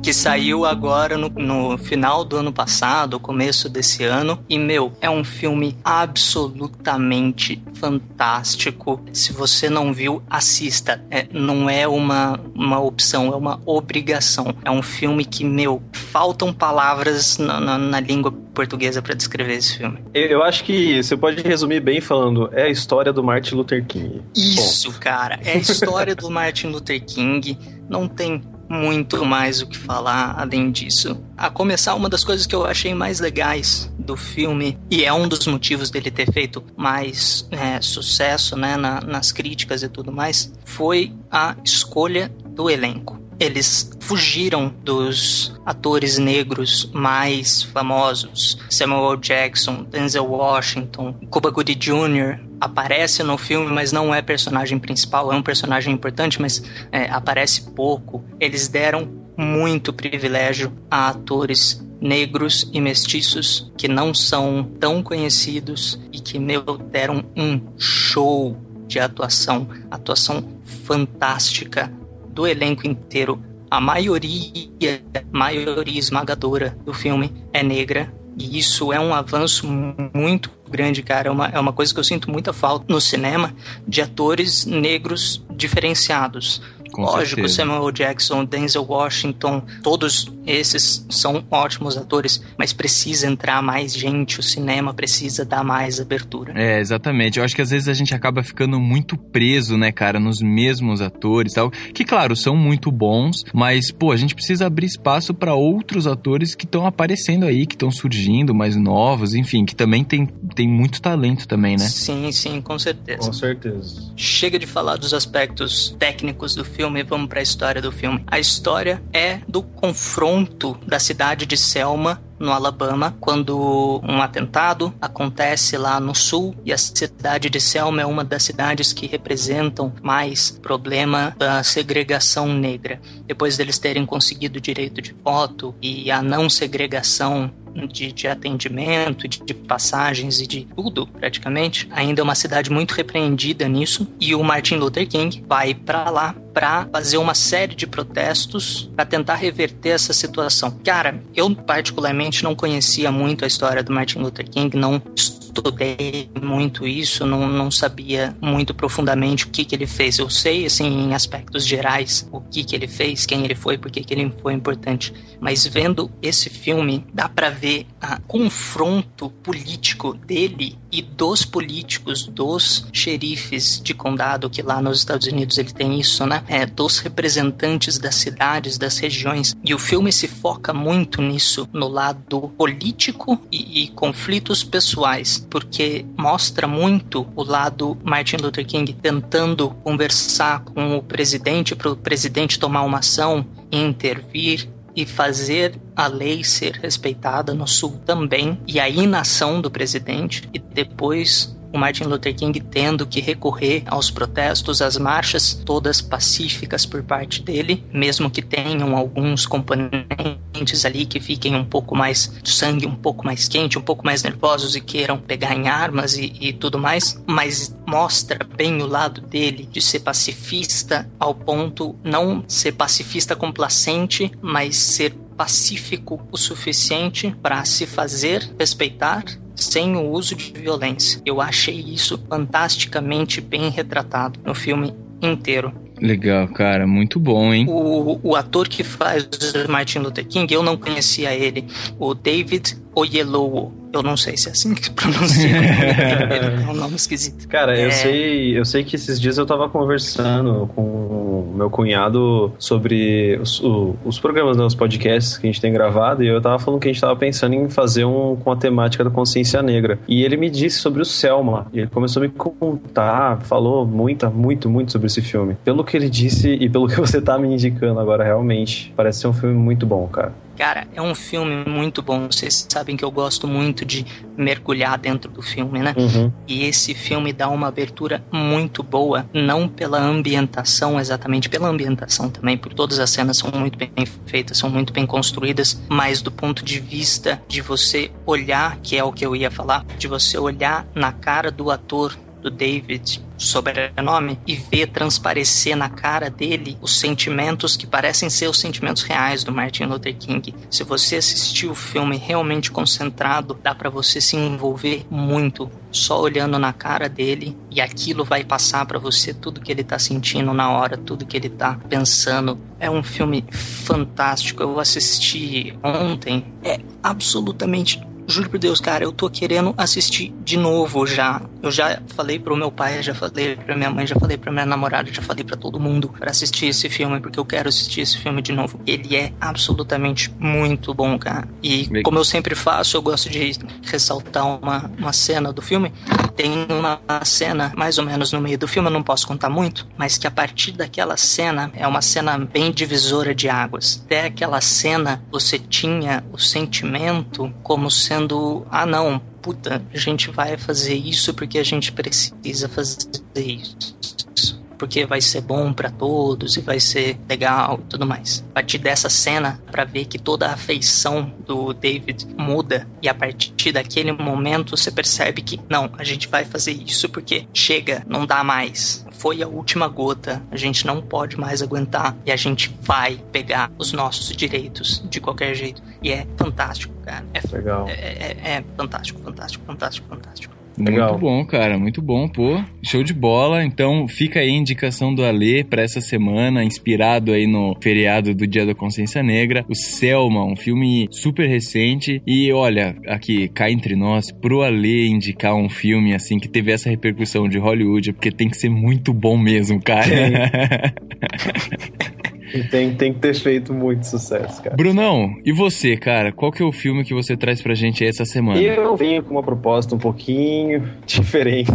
Que 0.09 0.15
saiu 0.15 0.65
agora 0.65 1.19
no, 1.19 1.29
no 1.29 1.77
final 1.77 2.25
do 2.25 2.39
ano 2.39 2.51
passado, 2.51 3.21
começo 3.21 3.69
desse 3.69 4.05
ano. 4.05 4.43
E, 4.49 4.59
meu, 4.59 4.91
é 5.03 5.11
um 5.11 5.23
filme 5.23 5.77
absolutamente 5.85 7.63
fantástico. 7.75 9.05
Se 9.13 9.35
você 9.35 9.69
não 9.69 9.93
viu, 9.93 10.23
assista. 10.31 11.05
É, 11.11 11.27
não 11.31 11.69
é 11.69 11.87
uma, 11.87 12.41
uma 12.55 12.81
opção, 12.81 13.35
é 13.35 13.37
uma 13.37 13.61
obrigação. 13.67 14.55
É 14.65 14.71
um 14.71 14.81
filme 14.81 15.27
que, 15.27 15.45
meu, 15.45 15.83
faltam 15.93 16.55
palavras 16.55 17.37
na, 17.37 17.61
na, 17.61 17.77
na 17.77 18.01
língua 18.01 18.33
portuguesa 18.33 19.03
para 19.03 19.15
descrever 19.15 19.57
esse 19.57 19.77
filme. 19.77 19.99
Eu 20.15 20.39
eu 20.39 20.43
acho 20.43 20.65
que 20.65 21.03
você 21.03 21.19
pode 21.19 21.43
resumir 21.43 21.81
bem 21.81 22.01
falando, 22.01 22.49
é 22.55 22.63
a 22.63 22.69
história 22.71 23.13
do 23.13 23.23
Martin 23.23 23.57
Luther 23.57 23.85
King. 23.85 24.23
Isso, 24.35 24.91
cara. 24.99 25.39
É 25.45 25.53
a 25.53 25.57
história 25.57 26.15
do 26.15 26.31
Martin 26.31 26.69
Luther 26.69 27.05
King. 27.05 27.59
Não 27.91 28.09
tem 28.09 28.43
muito 28.69 29.25
mais 29.25 29.63
o 29.63 29.67
que 29.67 29.77
falar 29.79 30.35
além 30.39 30.71
disso. 30.71 31.21
A 31.37 31.49
começar, 31.51 31.95
uma 31.95 32.09
das 32.09 32.25
coisas 32.25 32.47
que 32.47 32.55
eu 32.55 32.65
achei 32.67 32.95
mais 32.95 33.21
legais 33.21 33.91
do 33.99 34.17
filme, 34.17 34.79
e 34.91 35.05
é 35.05 35.13
um 35.13 35.27
dos 35.29 35.47
motivos 35.47 35.91
dele 35.91 36.11
ter 36.11 36.31
feito 36.33 36.63
mais 36.77 37.47
é, 37.51 37.81
sucesso 37.81 38.57
né, 38.57 38.77
na- 38.77 39.01
nas 39.01 39.33
críticas 39.33 39.83
e 39.83 39.89
tudo 39.89 40.13
mais, 40.13 40.53
foi 40.65 41.13
a 41.31 41.57
escolha 41.65 42.31
do 42.51 42.69
elenco. 42.69 43.19
Eles 43.41 43.91
fugiram 44.01 44.75
dos 44.83 45.55
atores 45.65 46.19
negros 46.19 46.91
mais 46.93 47.63
famosos. 47.63 48.59
Samuel. 48.69 49.17
Jackson, 49.17 49.85
Denzel 49.85 50.27
Washington, 50.27 51.15
Cuba 51.31 51.51
Gooding 51.51 51.77
Jr. 51.79 52.41
aparece 52.61 53.23
no 53.23 53.39
filme, 53.39 53.73
mas 53.73 53.93
não 53.93 54.15
é 54.15 54.23
personagem 54.23 54.79
principal. 54.79 55.33
É 55.33 55.37
um 55.37 55.43
personagem 55.43 55.93
importante, 55.93 56.41
mas 56.41 56.63
é, 56.91 57.09
aparece 57.11 57.71
pouco. 57.73 58.25
Eles 58.41 58.69
deram 58.69 59.09
muito 59.37 59.93
privilégio 59.93 60.73
a 60.91 61.09
atores 61.09 61.87
negros 62.01 62.69
e 62.73 62.81
mestiços 62.81 63.73
que 63.77 63.89
não 63.89 64.15
são 64.15 64.65
tão 64.81 65.03
conhecidos 65.03 66.01
e 66.13 66.21
que, 66.21 66.39
meu, 66.39 66.63
deram 66.91 67.25
um 67.37 67.61
show 67.79 68.57
de 68.87 68.99
atuação. 68.99 69.69
Atuação 69.91 70.45
fantástica 70.85 71.93
do 72.29 72.47
elenco 72.47 72.87
inteiro. 72.87 73.43
A 73.71 73.81
maioria, 73.81 75.03
maioria 75.31 75.99
esmagadora 75.99 76.77
do 76.85 76.95
filme 76.95 77.33
é 77.53 77.63
negra. 77.63 78.13
E 78.39 78.59
isso 78.59 78.93
é 78.93 79.01
um 79.01 79.13
avanço 79.13 79.67
muito 80.15 80.49
grande, 80.69 81.03
cara. 81.03 81.29
É 81.29 81.31
uma, 81.31 81.47
é 81.47 81.59
uma 81.59 81.73
coisa 81.73 81.93
que 81.93 82.01
eu 82.01 82.05
sinto 82.05 82.31
muita 82.31 82.53
falta 82.53 82.85
no 82.89 83.01
cinema 83.01 83.55
de 83.87 84.01
atores 84.01 84.65
negros 84.65 85.43
diferenciados. 85.51 86.63
Com 86.93 87.03
Lógico, 87.03 87.37
certeza. 87.43 87.55
Samuel 87.55 87.91
Jackson, 87.93 88.45
Denzel 88.45 88.85
Washington, 88.85 89.63
todos 89.83 90.25
esses 90.49 91.07
são 91.11 91.45
ótimos 91.51 91.97
atores, 91.99 92.43
mas 92.57 92.73
precisa 92.73 93.27
entrar 93.27 93.63
mais 93.63 93.95
gente, 93.95 94.41
o 94.41 94.43
cinema 94.43 94.95
precisa 94.95 95.45
dar 95.45 95.63
mais 95.63 96.01
abertura. 96.01 96.55
É, 96.57 96.81
exatamente. 96.81 97.39
Eu 97.39 97.45
acho 97.45 97.55
que 97.55 97.61
às 97.61 97.71
vezes 97.71 97.89
a 97.89 97.93
gente 97.93 98.15
acaba 98.15 98.43
ficando 98.43 98.81
muito 98.81 99.17
preso, 99.17 99.77
né, 99.77 99.93
cara, 99.93 100.19
nos 100.19 100.41
mesmos 100.41 101.03
atores 101.03 101.53
e 101.53 101.55
tal. 101.57 101.71
Que, 101.71 102.05
claro, 102.05 102.35
são 102.35 102.57
muito 102.57 102.91
bons, 102.91 103.45
mas, 103.53 103.93
pô, 103.93 104.11
a 104.11 104.17
gente 104.17 104.35
precisa 104.35 104.67
abrir 104.67 104.87
espaço 104.87 105.35
para 105.35 105.55
outros 105.55 106.07
atores 106.07 106.55
que 106.55 106.65
estão 106.65 106.87
aparecendo 106.87 107.45
aí, 107.45 107.67
que 107.67 107.75
estão 107.75 107.91
surgindo, 107.91 108.55
mais 108.55 108.75
novos, 108.75 109.35
enfim, 109.35 109.67
que 109.67 109.77
também 109.77 110.03
tem, 110.03 110.27
tem 110.55 110.67
muito 110.67 111.03
talento 111.03 111.47
também, 111.47 111.77
né? 111.77 111.87
Sim, 111.87 112.33
sim, 112.33 112.61
com 112.63 112.79
certeza. 112.79 113.19
Com 113.19 113.33
certeza. 113.33 114.13
Chega 114.17 114.59
de 114.59 114.67
falar 114.67 114.97
dos 114.97 115.13
aspectos 115.13 115.95
técnicos 115.99 116.55
do 116.55 116.65
filme, 116.65 117.03
vamos 117.03 117.29
para 117.29 117.41
a 117.41 117.43
história 117.43 117.83
do 117.83 117.93
filme. 117.93 118.23
A 118.27 118.39
história 118.39 119.03
é 119.13 119.41
do 119.47 119.63
confronto 119.63 120.38
da 120.87 120.99
cidade 120.99 121.47
de 121.47 121.57
Selma 121.57 122.23
no 122.39 122.53
Alabama, 122.53 123.17
quando 123.21 124.01
um 124.05 124.23
atentado 124.23 124.95
acontece 125.01 125.77
lá 125.77 125.99
no 125.99 126.15
sul 126.15 126.55
e 126.65 126.73
a 126.73 126.79
cidade 126.79 127.51
de 127.51 127.61
Selma 127.61 128.03
é 128.03 128.07
uma 128.07 128.25
das 128.25 128.45
cidades 128.45 128.93
que 128.93 129.07
representam 129.07 129.93
mais 130.03 130.51
problema 130.51 131.35
da 131.37 131.63
segregação 131.63 132.53
negra. 132.53 133.01
Depois 133.27 133.57
deles 133.57 133.79
terem 133.79 134.07
conseguido 134.07 134.59
o 134.59 134.63
direito 134.63 135.03
de 135.03 135.13
voto 135.13 135.75
e 135.83 136.11
a 136.11 136.23
não 136.23 136.49
segregação 136.49 137.51
de, 137.87 138.13
de 138.13 138.27
atendimento, 138.27 139.29
de, 139.29 139.41
de, 139.45 139.55
passagens 139.55 140.41
e 140.41 140.47
de 140.47 140.67
tudo, 140.75 141.07
praticamente. 141.07 141.89
Ainda 141.93 142.21
é 142.21 142.25
uma 142.25 142.35
cidade 142.35 142.71
muito 142.71 142.93
repreendida 142.93 143.69
nisso. 143.69 144.07
E 144.19 144.35
o 144.35 144.43
Martin 144.43 144.77
Luther 144.77 145.07
King 145.07 145.45
vai 145.47 145.75
para 145.75 146.11
lá 146.11 146.35
para 146.59 146.89
fazer 146.93 147.19
uma 147.19 147.35
série 147.35 147.77
de 147.77 147.87
protestos 147.87 148.91
para 148.97 149.05
tentar 149.05 149.37
reverter 149.37 149.91
essa 149.91 150.13
situação. 150.13 150.73
Cara, 150.83 151.23
eu 151.33 151.55
particularmente 151.55 152.43
não 152.43 152.53
conhecia 152.53 153.13
muito 153.13 153.45
a 153.45 153.47
história 153.47 153.81
do 153.81 153.93
Martin 153.93 154.19
Luther 154.19 154.51
King, 154.51 154.77
não 154.77 155.01
estudei 155.15 156.31
muito 156.41 156.87
isso, 156.87 157.27
não, 157.27 157.49
não 157.49 157.71
sabia 157.71 158.37
muito 158.41 158.75
profundamente 158.75 159.45
o 159.45 159.49
que, 159.51 159.65
que 159.65 159.75
ele 159.75 159.87
fez. 159.87 160.19
Eu 160.19 160.31
sei, 160.31 160.67
assim, 160.67 160.87
em 160.87 161.15
aspectos 161.15 161.67
gerais, 161.67 162.29
o 162.33 162.41
que, 162.41 162.65
que 162.65 162.75
ele 162.75 162.87
fez, 162.87 163.27
quem 163.27 163.45
ele 163.45 163.55
foi, 163.55 163.77
por 163.77 163.91
que, 163.91 164.03
que 164.03 164.15
ele 164.15 164.33
foi 164.41 164.53
importante. 164.53 165.13
Mas 165.41 165.67
vendo 165.67 166.11
esse 166.23 166.49
filme, 166.51 167.05
dá 167.13 167.29
para 167.29 167.51
ver 167.51 167.87
o 168.03 168.21
confronto 168.23 169.31
político 169.43 170.15
dele 170.15 170.79
e 170.91 171.03
dos 171.03 171.45
políticos, 171.45 172.27
dos 172.27 172.87
xerifes 172.93 173.81
de 173.81 173.95
condado, 173.95 174.49
que 174.49 174.63
lá 174.63 174.81
nos 174.81 174.99
Estados 174.99 175.27
Unidos 175.27 175.59
ele 175.59 175.73
tem 175.73 175.99
isso, 175.99 176.25
né? 176.27 176.43
É, 176.49 176.65
dos 176.65 176.99
representantes 176.99 177.99
das 177.99 178.15
cidades, 178.15 178.79
das 178.79 178.99
regiões. 178.99 179.55
E 179.63 179.75
o 179.75 179.79
filme 179.79 180.11
se 180.11 180.27
foca 180.27 180.73
muito 180.73 181.21
nisso, 181.21 181.69
no 181.73 181.89
lado 181.89 182.49
político 182.57 183.41
e, 183.53 183.85
e 183.85 183.89
conflitos 183.89 184.65
pessoais, 184.65 185.47
porque 185.51 186.07
mostra 186.17 186.67
muito 186.67 187.27
o 187.37 187.43
lado 187.43 187.99
Martin 188.03 188.37
Luther 188.37 188.67
King 188.67 188.93
tentando 188.95 189.71
conversar 189.85 190.65
com 190.65 190.97
o 190.97 191.03
presidente 191.03 191.77
para 191.77 191.91
o 191.91 191.97
presidente 191.97 192.59
tomar 192.59 192.83
uma 192.83 192.99
ação 192.99 193.47
e 193.71 193.79
intervir 193.79 194.69
e 194.99 195.07
fazer 195.07 195.79
a 195.95 196.09
lei 196.09 196.43
ser 196.43 196.73
respeitada 196.73 197.55
no 197.55 197.69
Sul 197.69 198.01
também, 198.05 198.61
e 198.67 198.81
a 198.81 198.89
inação 198.89 199.61
do 199.61 199.71
presidente, 199.71 200.49
e 200.53 200.59
depois 200.59 201.57
o 201.73 201.79
Martin 201.79 202.05
Luther 202.05 202.35
King 202.35 202.61
tendo 202.61 203.07
que 203.07 203.21
recorrer 203.21 203.83
aos 203.87 204.11
protestos, 204.11 204.81
às 204.81 204.97
marchas, 204.97 205.55
todas 205.55 206.01
pacíficas 206.01 206.87
por 206.87 207.03
parte 207.03 207.43
dele, 207.43 207.85
mesmo 207.93 208.31
que 208.31 208.43
tenham 208.43 208.97
alguns 208.97 209.47
componentes 209.47 210.85
ali 210.85 211.05
que 211.05 211.21
fiquem 211.21 211.55
um 211.55 211.65
pouco 211.65 211.95
mais 211.97 212.33
sangue, 212.45 212.87
um 212.87 212.95
pouco 212.95 213.25
mais 213.25 213.49
quente, 213.49 213.79
um 213.79 213.83
pouco 213.83 214.05
mais 214.05 214.23
nervosos 214.23 214.77
e 214.77 214.81
queiram 214.81 215.19
pegar 215.19 215.55
em 215.55 215.69
armas 215.69 216.17
e, 216.17 216.33
e 216.41 216.53
tudo 216.53 216.79
mais, 216.79 217.23
mas 217.27 217.77
mostra 217.87 218.39
bem 218.57 218.81
o 218.83 218.87
lado 218.87 219.21
dele 219.21 219.69
de 219.71 219.81
ser 219.81 220.01
pacifista 220.01 221.11
ao 221.19 221.35
ponto 221.35 221.95
não 222.03 222.45
ser 222.47 222.73
pacifista 222.73 223.37
complacente, 223.37 224.31
mas 224.41 224.77
ser 224.77 225.15
pacífico 225.37 226.21
o 226.33 226.37
suficiente 226.37 227.35
para 227.41 227.65
se 227.65 227.87
fazer 227.87 228.51
respeitar 228.59 229.25
sem 229.59 229.97
o 229.97 230.11
uso 230.11 230.35
de 230.35 230.53
violência. 230.53 231.21
Eu 231.27 231.41
achei 231.41 231.79
isso 231.79 232.19
fantasticamente 232.29 233.41
bem 233.41 233.69
retratado 233.69 234.41
no 234.45 234.55
filme 234.55 234.95
inteiro. 235.21 235.73
Legal, 236.01 236.47
cara, 236.49 236.87
muito 236.87 237.19
bom, 237.19 237.53
hein? 237.53 237.67
O, 237.69 238.21
o 238.23 238.37
ator 238.37 238.69
que 238.69 238.85
faz 238.85 239.25
o 239.25 239.71
Martin 239.71 239.99
Luther 239.99 240.27
King, 240.27 240.53
eu 240.55 240.63
não 240.63 240.77
conhecia 240.77 241.35
ele, 241.35 241.65
o 241.99 242.15
David 242.15 242.77
Oyelowo. 242.99 243.73
Eu 243.93 244.03
não 244.03 244.17
sei 244.17 244.37
se 244.37 244.49
é 244.49 244.53
assim 244.53 244.75
que 244.75 244.85
se 244.85 244.91
pronuncia. 244.91 245.49
é 245.57 246.71
um 246.71 246.75
nome 246.75 246.97
esquisito. 246.97 247.49
Cara, 247.49 247.79
é... 247.79 247.87
eu 247.87 247.93
sei, 247.93 248.59
eu 248.59 248.65
sei 248.65 248.85
que 248.85 248.97
esses 248.97 249.21
dias 249.21 249.39
eu 249.39 249.47
tava 249.47 249.69
conversando 249.69 250.69
com 250.75 250.83
o 250.83 251.55
meu 251.57 251.71
cunhado 251.71 252.53
sobre 252.59 253.39
os, 253.41 253.61
o, 253.61 253.97
os 254.05 254.19
programas, 254.19 254.57
né, 254.57 254.65
os 254.65 254.75
podcasts 254.75 255.39
que 255.39 255.47
a 255.47 255.51
gente 255.51 255.61
tem 255.61 255.73
gravado, 255.73 256.23
e 256.23 256.29
eu 256.29 256.41
tava 256.41 256.59
falando 256.59 256.81
que 256.81 256.89
a 256.89 256.93
gente 256.93 257.01
tava 257.01 257.17
pensando 257.17 257.55
em 257.55 257.71
fazer 257.71 258.05
um 258.05 258.37
com 258.37 258.51
a 258.53 258.57
temática 258.57 259.03
da 259.03 259.11
consciência 259.11 259.63
negra. 259.63 259.99
E 260.07 260.23
ele 260.23 260.37
me 260.37 260.51
disse 260.51 260.79
sobre 260.79 261.01
o 261.01 261.05
Selma. 261.05 261.67
E 261.73 261.79
ele 261.79 261.89
começou 261.89 262.23
a 262.23 262.27
me 262.27 262.33
contar, 262.33 263.41
falou 263.43 263.87
muito, 263.87 264.29
muito, 264.31 264.69
muito 264.69 264.93
sobre 264.93 265.07
esse 265.07 265.23
filme. 265.23 265.57
Pelo 265.65 265.83
que 265.83 265.97
ele 265.97 266.11
disse 266.11 266.51
e 266.51 266.69
pelo 266.69 266.89
que 266.89 266.97
você 267.01 267.23
tá 267.23 267.39
me 267.39 267.49
indicando 267.49 268.01
agora, 268.01 268.23
realmente, 268.25 268.93
parece 268.95 269.21
ser 269.21 269.29
um 269.29 269.33
filme 269.33 269.55
muito 269.55 269.87
bom, 269.87 270.07
cara. 270.09 270.33
Cara, 270.59 270.89
é 270.93 271.01
um 271.01 271.15
filme 271.15 271.65
muito 271.65 272.03
bom. 272.03 272.27
Vocês 272.27 272.67
sabem 272.69 272.97
que 272.97 273.05
eu 273.05 273.13
gosto 273.13 273.47
muito 273.47 273.85
de 273.85 274.05
mergulhar 274.37 274.99
dentro 274.99 275.31
do 275.31 275.41
filme, 275.41 275.79
né? 275.79 275.95
Uhum. 275.97 276.33
E 276.49 276.65
esse 276.65 276.95
filme 276.95 277.33
dá 277.33 277.49
uma 277.49 277.69
abertura 277.69 278.25
muito 278.33 278.83
boa, 278.83 279.31
não 279.33 279.69
pela 279.69 280.01
ambientação, 280.01 280.99
exatamente 280.99 281.49
pela 281.49 281.69
ambientação 281.69 282.29
também, 282.29 282.59
porque 282.59 282.75
todas 282.75 282.99
as 282.99 283.09
cenas 283.09 283.39
são 283.39 283.53
muito 283.55 283.79
bem 283.79 283.93
feitas, 284.27 284.59
são 284.59 284.69
muito 284.69 284.93
bem 284.93 285.07
construídas, 285.07 285.81
mas 285.89 286.21
do 286.21 286.33
ponto 286.33 286.65
de 286.65 286.81
vista 286.81 287.41
de 287.47 287.61
você 287.61 288.11
olhar, 288.27 288.79
que 288.83 288.97
é 288.97 289.05
o 289.05 289.13
que 289.13 289.25
eu 289.25 289.37
ia 289.37 289.53
falar, 289.53 289.87
de 289.97 290.09
você 290.09 290.37
olhar 290.39 290.85
na 290.93 291.13
cara 291.13 291.53
do 291.53 291.71
ator 291.71 292.19
do 292.43 292.51
David 292.51 293.23
sobrenome 293.39 294.39
e 294.47 294.57
ver 294.57 294.89
transparecer 294.89 295.77
na 295.77 295.89
cara 295.89 296.29
dele 296.29 296.77
os 296.83 296.99
sentimentos 296.99 297.77
que 297.77 297.87
parecem 297.87 298.29
ser 298.29 298.49
os 298.49 298.59
sentimentos 298.59 299.03
reais 299.03 299.45
do 299.45 299.53
Martin 299.53 299.85
Luther 299.85 300.15
King. 300.17 300.55
Se 300.69 300.83
você 300.83 301.17
assistir 301.17 301.69
o 301.69 301.75
filme 301.75 302.17
realmente 302.17 302.71
concentrado, 302.71 303.59
dá 303.63 303.75
para 303.75 303.89
você 303.89 304.21
se 304.21 304.37
envolver 304.37 305.07
muito 305.09 305.71
só 305.91 306.21
olhando 306.21 306.59
na 306.59 306.73
cara 306.73 307.09
dele 307.09 307.57
e 307.71 307.81
aquilo 307.81 308.25
vai 308.25 308.45
passar 308.45 308.85
para 308.85 308.99
você 308.99 309.33
tudo 309.33 309.61
que 309.61 309.73
ele 309.73 309.85
tá 309.85 309.99
sentindo 309.99 310.53
na 310.53 310.71
hora, 310.71 310.97
tudo 310.97 311.25
que 311.25 311.37
ele 311.37 311.49
tá 311.49 311.79
pensando. 311.89 312.59
É 312.79 312.91
um 312.91 313.03
filme 313.03 313.45
fantástico. 313.51 314.63
Eu 314.63 314.79
assisti 314.79 315.77
ontem. 315.83 316.45
É 316.63 316.81
absolutamente 317.03 318.01
juro 318.29 318.51
por 318.51 318.59
Deus, 318.59 318.81
cara, 318.81 319.05
eu 319.05 319.13
tô 319.13 319.29
querendo 319.31 319.75
assistir 319.77 320.33
de 320.45 320.57
novo 320.57 321.07
já. 321.07 321.41
Eu 321.63 321.71
já 321.71 322.01
falei 322.15 322.39
pro 322.39 322.57
meu 322.57 322.71
pai, 322.71 323.03
já 323.03 323.15
falei 323.15 323.57
pra 323.57 323.77
minha 323.77 323.91
mãe, 323.91 324.07
já 324.07 324.15
falei 324.15 324.37
pra 324.37 324.53
minha 324.53 324.67
namorada, 324.67 325.13
já 325.13 325.23
falei 325.23 325.43
pra 325.43 325.57
todo 325.57 325.81
mundo 325.81 326.09
para 326.19 326.31
assistir 326.31 326.67
esse 326.67 326.89
filme, 326.89 327.21
porque 327.21 327.39
eu 327.39 327.45
quero 327.45 327.69
assistir 327.69 328.03
esse 328.03 328.19
filme 328.19 328.43
de 328.43 328.53
novo. 328.53 328.81
Ele 328.87 329.17
é 329.17 329.33
absolutamente 329.41 330.33
muito 330.39 330.93
bom, 330.93 331.19
cara. 331.19 331.49
E 331.63 332.03
como 332.03 332.19
eu 332.19 332.25
sempre 332.25 332.55
faço, 332.55 332.97
eu 332.97 333.03
gosto 333.03 333.29
de 333.29 333.53
ressaltar 333.83 334.47
uma, 334.47 334.91
uma 334.99 335.13
cena 335.13 335.53
do 335.53 335.63
filme. 335.63 335.93
Tem 336.39 336.69
uma 336.71 337.01
cena, 337.25 337.73
mais 337.77 337.99
ou 337.99 338.05
menos 338.05 338.31
no 338.31 338.41
meio 338.41 338.57
do 338.57 338.69
filme, 338.69 338.87
eu 338.89 338.93
não 338.93 339.03
posso 339.03 339.27
contar 339.27 339.51
muito, 339.51 339.89
mas 339.97 340.17
que 340.17 340.25
a 340.25 340.31
partir 340.31 340.71
daquela 340.71 341.17
cena, 341.17 341.69
é 341.75 341.85
uma 341.85 342.01
cena 342.01 342.39
bem 342.39 342.71
divisora 342.71 343.35
de 343.35 343.49
águas. 343.49 344.01
Até 344.05 344.27
aquela 344.27 344.61
cena, 344.61 345.21
você 345.33 345.59
tinha 345.59 346.25
o 346.33 346.39
sentimento 346.39 347.53
como 347.61 347.91
sendo 347.91 348.65
ah 348.71 348.87
não, 348.87 349.19
puta, 349.43 349.83
a 349.93 349.99
gente 349.99 350.31
vai 350.31 350.57
fazer 350.57 350.95
isso 350.95 351.35
porque 351.35 351.59
a 351.59 351.65
gente 351.65 351.91
precisa 351.91 352.69
fazer 352.69 353.21
isso. 353.35 354.48
Porque 354.79 355.05
vai 355.05 355.21
ser 355.21 355.41
bom 355.41 355.73
para 355.73 355.91
todos 355.91 356.57
e 356.57 356.61
vai 356.61 356.79
ser 356.79 357.19
legal 357.29 357.81
e 357.83 357.89
tudo 357.89 358.07
mais. 358.07 358.45
A 358.51 358.55
partir 358.55 358.79
dessa 358.79 359.09
cena, 359.09 359.61
para 359.71 359.85
ver 359.85 360.05
que 360.05 360.19
toda 360.19 360.47
a 360.47 360.55
afeição 360.55 361.33
do 361.47 361.73
David 361.73 362.27
muda, 362.37 362.87
e 363.03 363.09
a 363.09 363.15
partir 363.15 363.73
daquele 363.73 364.13
momento 364.13 364.77
você 364.77 364.91
percebe 364.91 365.43
que 365.43 365.61
não, 365.69 365.91
a 365.99 366.05
gente 366.05 366.29
vai 366.29 366.45
fazer 366.45 366.73
isso 366.73 367.09
porque 367.09 367.47
chega, 367.53 368.05
não 368.07 368.25
dá 368.25 368.45
mais 368.45 369.05
foi 369.19 369.43
a 369.43 369.49
última 369.49 369.89
gota, 369.89 370.41
a 370.51 370.57
gente 370.57 370.87
não 370.87 371.03
pode 371.03 371.39
mais 371.39 371.61
aguentar 371.61 372.17
e 372.25 372.31
a 372.31 372.37
gente 372.37 372.75
vai 372.81 373.21
pegar 373.33 373.71
os 373.77 373.93
nossos 373.93 374.35
direitos 374.35 375.03
de 375.11 375.21
qualquer 375.21 375.55
jeito. 375.55 375.83
E 376.03 376.13
é 376.13 376.27
fantástico, 376.37 376.95
cara. 377.05 377.27
É, 377.35 377.41
Legal. 377.55 377.89
É, 377.89 377.93
é, 377.93 378.51
é 378.57 378.65
fantástico, 378.77 379.21
fantástico, 379.21 379.65
fantástico, 379.65 380.09
fantástico. 380.09 380.58
Legal. 380.79 381.11
Muito 381.11 381.21
bom, 381.21 381.45
cara, 381.45 381.79
muito 381.79 382.03
bom, 382.03 382.29
pô. 382.29 382.63
Show 382.83 383.03
de 383.03 383.13
bola. 383.13 383.65
Então 383.65 384.07
fica 384.07 384.41
aí 384.41 384.49
a 384.49 384.53
indicação 384.53 385.15
do 385.15 385.25
Alê 385.25 385.65
pra 385.65 385.83
essa 385.83 386.01
semana, 386.01 386.65
inspirado 386.65 387.33
aí 387.33 387.47
no 387.47 387.77
feriado 387.81 388.35
do 388.35 388.47
Dia 388.47 388.65
da 388.65 388.75
Consciência 388.75 389.23
Negra. 389.23 389.65
O 389.69 389.75
Selma, 389.75 390.45
um 390.45 390.57
filme 390.57 391.09
super 391.11 391.49
recente. 391.49 392.23
E 392.27 392.53
olha, 392.53 392.97
aqui, 393.07 393.49
cá 393.49 393.71
entre 393.71 393.97
nós, 393.97 394.31
pro 394.31 394.63
Alê 394.63 395.07
indicar 395.07 395.55
um 395.55 395.69
filme 395.69 396.15
assim 396.15 396.39
que 396.39 396.49
teve 396.49 396.73
essa 396.73 396.89
repercussão 396.89 397.49
de 397.49 397.59
Hollywood, 397.59 398.11
é 398.11 398.13
porque 398.13 398.31
tem 398.31 398.49
que 398.49 398.57
ser 398.57 398.71
muito 398.71 399.13
bom 399.13 399.37
mesmo, 399.37 399.81
cara. 399.81 400.09
E 402.55 402.63
tem, 402.63 402.95
tem 402.95 403.13
que 403.13 403.19
ter 403.21 403.35
feito 403.35 403.73
muito 403.75 404.07
sucesso, 404.07 404.63
cara. 404.63 404.77
Brunão, 404.77 405.35
e 405.45 405.53
você, 405.53 405.97
cara? 405.97 406.33
Qual 406.33 406.51
que 406.51 406.63
é 406.63 406.67
o 406.67 406.73
filme 406.73 407.05
que 407.05 407.15
você 407.15 407.37
traz 407.37 407.61
pra 407.61 407.75
gente 407.75 408.03
aí 408.03 408.11
essa 408.11 408.25
semana? 408.25 408.61
Eu 408.61 408.97
venho 408.97 409.23
com 409.23 409.33
uma 409.33 409.43
proposta 409.43 409.95
um 409.95 409.99
pouquinho 409.99 410.89
diferente 411.07 411.73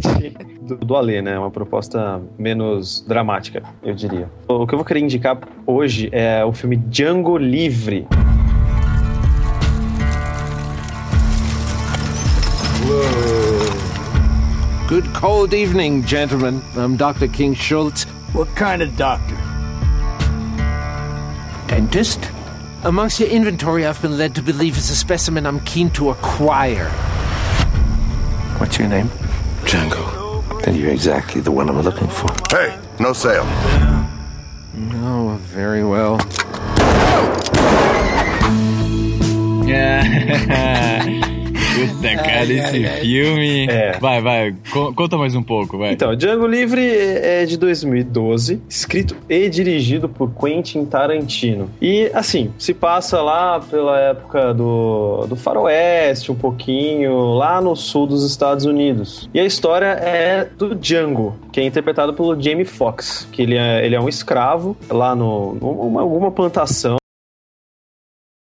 do, 0.61 0.77
do 0.77 0.95
Alê, 0.95 1.21
né? 1.21 1.37
Uma 1.37 1.51
proposta 1.51 2.21
menos 2.37 3.03
dramática, 3.07 3.63
eu 3.83 3.93
diria. 3.93 4.29
O 4.47 4.65
que 4.65 4.73
eu 4.73 4.77
vou 4.77 4.85
querer 4.85 5.01
indicar 5.01 5.37
hoje 5.65 6.09
é 6.11 6.43
o 6.43 6.53
filme 6.53 6.77
Django 6.77 7.37
Livre. 7.37 8.07
Good 14.87 15.09
cold 15.19 15.55
evening, 15.55 16.03
gentlemen. 16.05 16.61
I'm 16.75 16.97
Dr. 16.97 17.27
King 17.27 17.55
Schultz. 17.55 18.05
What 18.33 18.53
kind 18.55 18.81
of 18.81 18.95
doctor? 18.97 19.52
Dentist? 21.93 22.27
Amongst 22.85 23.19
your 23.19 23.29
inventory, 23.29 23.85
I've 23.85 24.01
been 24.01 24.17
led 24.17 24.33
to 24.33 24.41
believe 24.41 24.79
is 24.79 24.89
a 24.89 24.95
specimen 24.95 25.45
I'm 25.45 25.59
keen 25.59 25.91
to 25.91 26.09
acquire. 26.09 26.89
What's 28.57 28.79
your 28.79 28.87
name? 28.87 29.09
Django. 29.61 30.63
Then 30.63 30.73
you're 30.73 30.89
exactly 30.89 31.39
the 31.39 31.51
one 31.51 31.69
I'm 31.69 31.79
looking 31.83 32.07
for. 32.07 32.33
Hey, 32.49 32.79
no 32.99 33.13
sale. 33.13 33.45
No, 34.73 35.37
very 35.43 35.83
well. 35.83 36.17
Puta, 41.73 42.15
cara, 42.17 42.43
esse 42.45 42.83
filme. 43.01 43.67
É. 43.67 43.97
Vai, 43.99 44.21
vai, 44.21 44.55
co- 44.71 44.93
conta 44.93 45.17
mais 45.17 45.33
um 45.35 45.41
pouco, 45.43 45.77
vai. 45.77 45.93
Então, 45.93 46.15
Django 46.15 46.45
Livre 46.45 46.81
é 46.85 47.45
de 47.45 47.57
2012, 47.57 48.61
escrito 48.69 49.15
e 49.29 49.49
dirigido 49.49 50.07
por 50.07 50.31
Quentin 50.31 50.85
Tarantino. 50.85 51.69
E, 51.81 52.11
assim, 52.13 52.51
se 52.57 52.73
passa 52.73 53.21
lá 53.21 53.59
pela 53.59 53.99
época 53.99 54.53
do, 54.53 55.25
do 55.27 55.35
faroeste, 55.35 56.31
um 56.31 56.35
pouquinho, 56.35 57.33
lá 57.33 57.59
no 57.61 57.75
sul 57.75 58.05
dos 58.05 58.23
Estados 58.29 58.65
Unidos. 58.65 59.29
E 59.33 59.39
a 59.39 59.45
história 59.45 59.87
é 59.87 60.45
do 60.57 60.75
Django, 60.75 61.35
que 61.51 61.59
é 61.59 61.63
interpretado 61.65 62.13
pelo 62.13 62.39
Jamie 62.39 62.65
Foxx, 62.65 63.27
que 63.31 63.41
ele 63.41 63.57
é, 63.57 63.85
ele 63.85 63.95
é 63.95 63.99
um 63.99 64.09
escravo 64.09 64.77
lá 64.89 65.15
no, 65.15 65.55
numa 65.55 66.01
alguma 66.01 66.31
plantação 66.31 66.97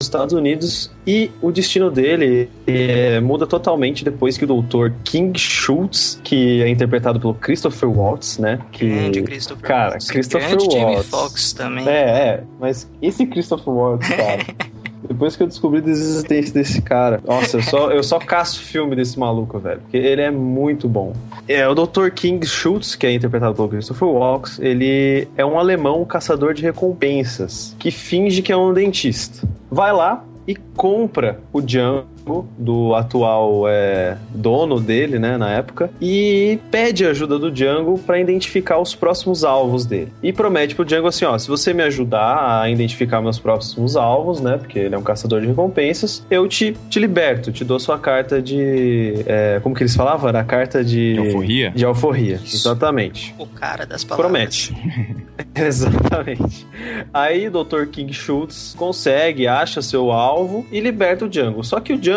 Estados 0.08 0.34
Unidos 0.34 0.92
e 1.06 1.30
o 1.42 1.52
destino 1.52 1.92
dele 1.92 2.50
é, 2.66 3.20
muda 3.20 3.46
totalmente 3.46 4.04
depois 4.04 4.38
que 4.38 4.44
o 4.44 4.48
doutor 4.48 4.94
King 5.04 5.38
Schultz, 5.38 6.20
que 6.24 6.62
é 6.62 6.70
interpretado 6.70 7.20
pelo 7.20 7.34
Christopher 7.34 7.90
Waltz, 7.90 8.38
né? 8.38 8.60
Que, 8.72 8.88
Grande 8.88 9.22
Christopher 9.22 9.68
cara, 9.68 9.92
Waltz. 9.92 10.08
Christopher 10.10 10.50
Grande 10.50 10.72
Jamie 10.72 10.96
Waltz. 10.96 11.10
Foxx 11.10 11.54
também. 11.54 11.88
É, 11.88 11.92
é, 11.92 12.44
mas 12.60 12.90
esse 13.02 13.26
Christopher 13.26 13.74
Waltz, 13.74 14.08
cara. 14.08 14.46
Depois 15.08 15.36
que 15.36 15.44
eu 15.44 15.48
descobri 15.48 15.82
da 15.82 15.90
existência 15.90 16.54
desse 16.54 16.82
cara, 16.82 17.22
nossa, 17.26 17.58
eu 17.58 17.64
só, 17.64 17.92
eu 17.92 18.04
só 18.04 18.20
caço 18.20 18.62
filme 18.62 18.96
desse 18.96 19.20
maluco, 19.20 19.60
velho. 19.60 19.82
Porque 19.82 19.98
ele 19.98 20.22
é 20.22 20.32
muito 20.32 20.88
bom. 20.88 21.14
É, 21.48 21.68
o 21.68 21.76
Dr. 21.76 22.10
King 22.14 22.46
Schultz, 22.46 22.96
que 22.96 23.06
é 23.06 23.14
interpretado 23.14 23.56
pelo 23.56 23.70
Christopher 23.70 24.08
Waltz, 24.08 24.60
ele 24.60 25.28
é 25.38 25.46
um 25.46 25.60
alemão 25.60 26.04
caçador 26.06 26.54
de 26.54 26.62
recompensas 26.62 27.76
que 27.80 27.92
finge 27.92 28.42
que 28.42 28.52
é 28.52 28.58
um 28.58 28.74
dentista. 28.74 29.48
Vai 29.70 29.94
lá 29.94 30.24
e 30.48 30.56
compra 30.56 31.40
o 31.52 31.62
Django 31.62 32.17
do 32.58 32.96
atual 32.96 33.68
é, 33.68 34.18
dono 34.30 34.80
dele, 34.80 35.20
né, 35.20 35.38
na 35.38 35.52
época, 35.52 35.90
e 36.02 36.60
pede 36.72 37.06
a 37.06 37.10
ajuda 37.10 37.40
do 37.40 37.52
Django 37.52 37.98
para 38.00 38.20
identificar 38.20 38.80
os 38.80 38.96
próximos 38.96 39.44
alvos 39.44 39.86
dele. 39.86 40.12
E 40.22 40.34
promete 40.34 40.76
pro 40.76 40.86
Django 40.86 41.08
assim, 41.08 41.26
ó, 41.26 41.38
se 41.38 41.48
você 41.48 41.74
me 41.74 41.84
ajudar 41.84 42.62
a 42.62 42.70
identificar 42.70 43.22
meus 43.22 43.40
próximos 43.40 43.96
alvos, 43.96 44.42
né, 44.42 44.58
porque 44.58 44.80
ele 44.80 44.96
é 44.96 44.98
um 44.98 45.04
caçador 45.04 45.42
de 45.42 45.48
recompensas, 45.48 46.26
eu 46.30 46.48
te, 46.48 46.76
te 46.90 47.00
liberto, 47.00 47.52
te 47.52 47.64
dou 47.64 47.80
sua 47.80 47.98
carta 47.98 48.42
de, 48.42 49.14
é, 49.26 49.60
como 49.62 49.76
que 49.76 49.84
eles 49.84 49.96
falavam? 49.96 50.30
Era 50.30 50.42
a 50.42 50.44
carta 50.44 50.84
de... 50.84 51.14
De 51.14 51.20
alforria? 51.20 51.72
De 51.72 51.86
alforria, 51.86 52.40
exatamente. 52.44 53.34
O 53.38 53.46
cara 53.46 53.86
das 53.86 54.04
palavras. 54.04 54.32
Promete. 54.32 54.76
Exatamente. 55.56 56.68
Aí 57.14 57.48
o 57.48 57.52
Dr. 57.52 57.86
King 57.92 58.12
Schultz 58.14 58.76
consegue, 58.78 59.48
acha 59.48 59.82
seu 59.82 60.12
alvo 60.12 60.66
e 60.72 60.80
liberta 60.80 61.26
o 61.26 61.30
Django. 61.30 61.64
Só 61.64 61.80
que 61.80 61.94
o 61.94 61.98
Django, 61.98 62.17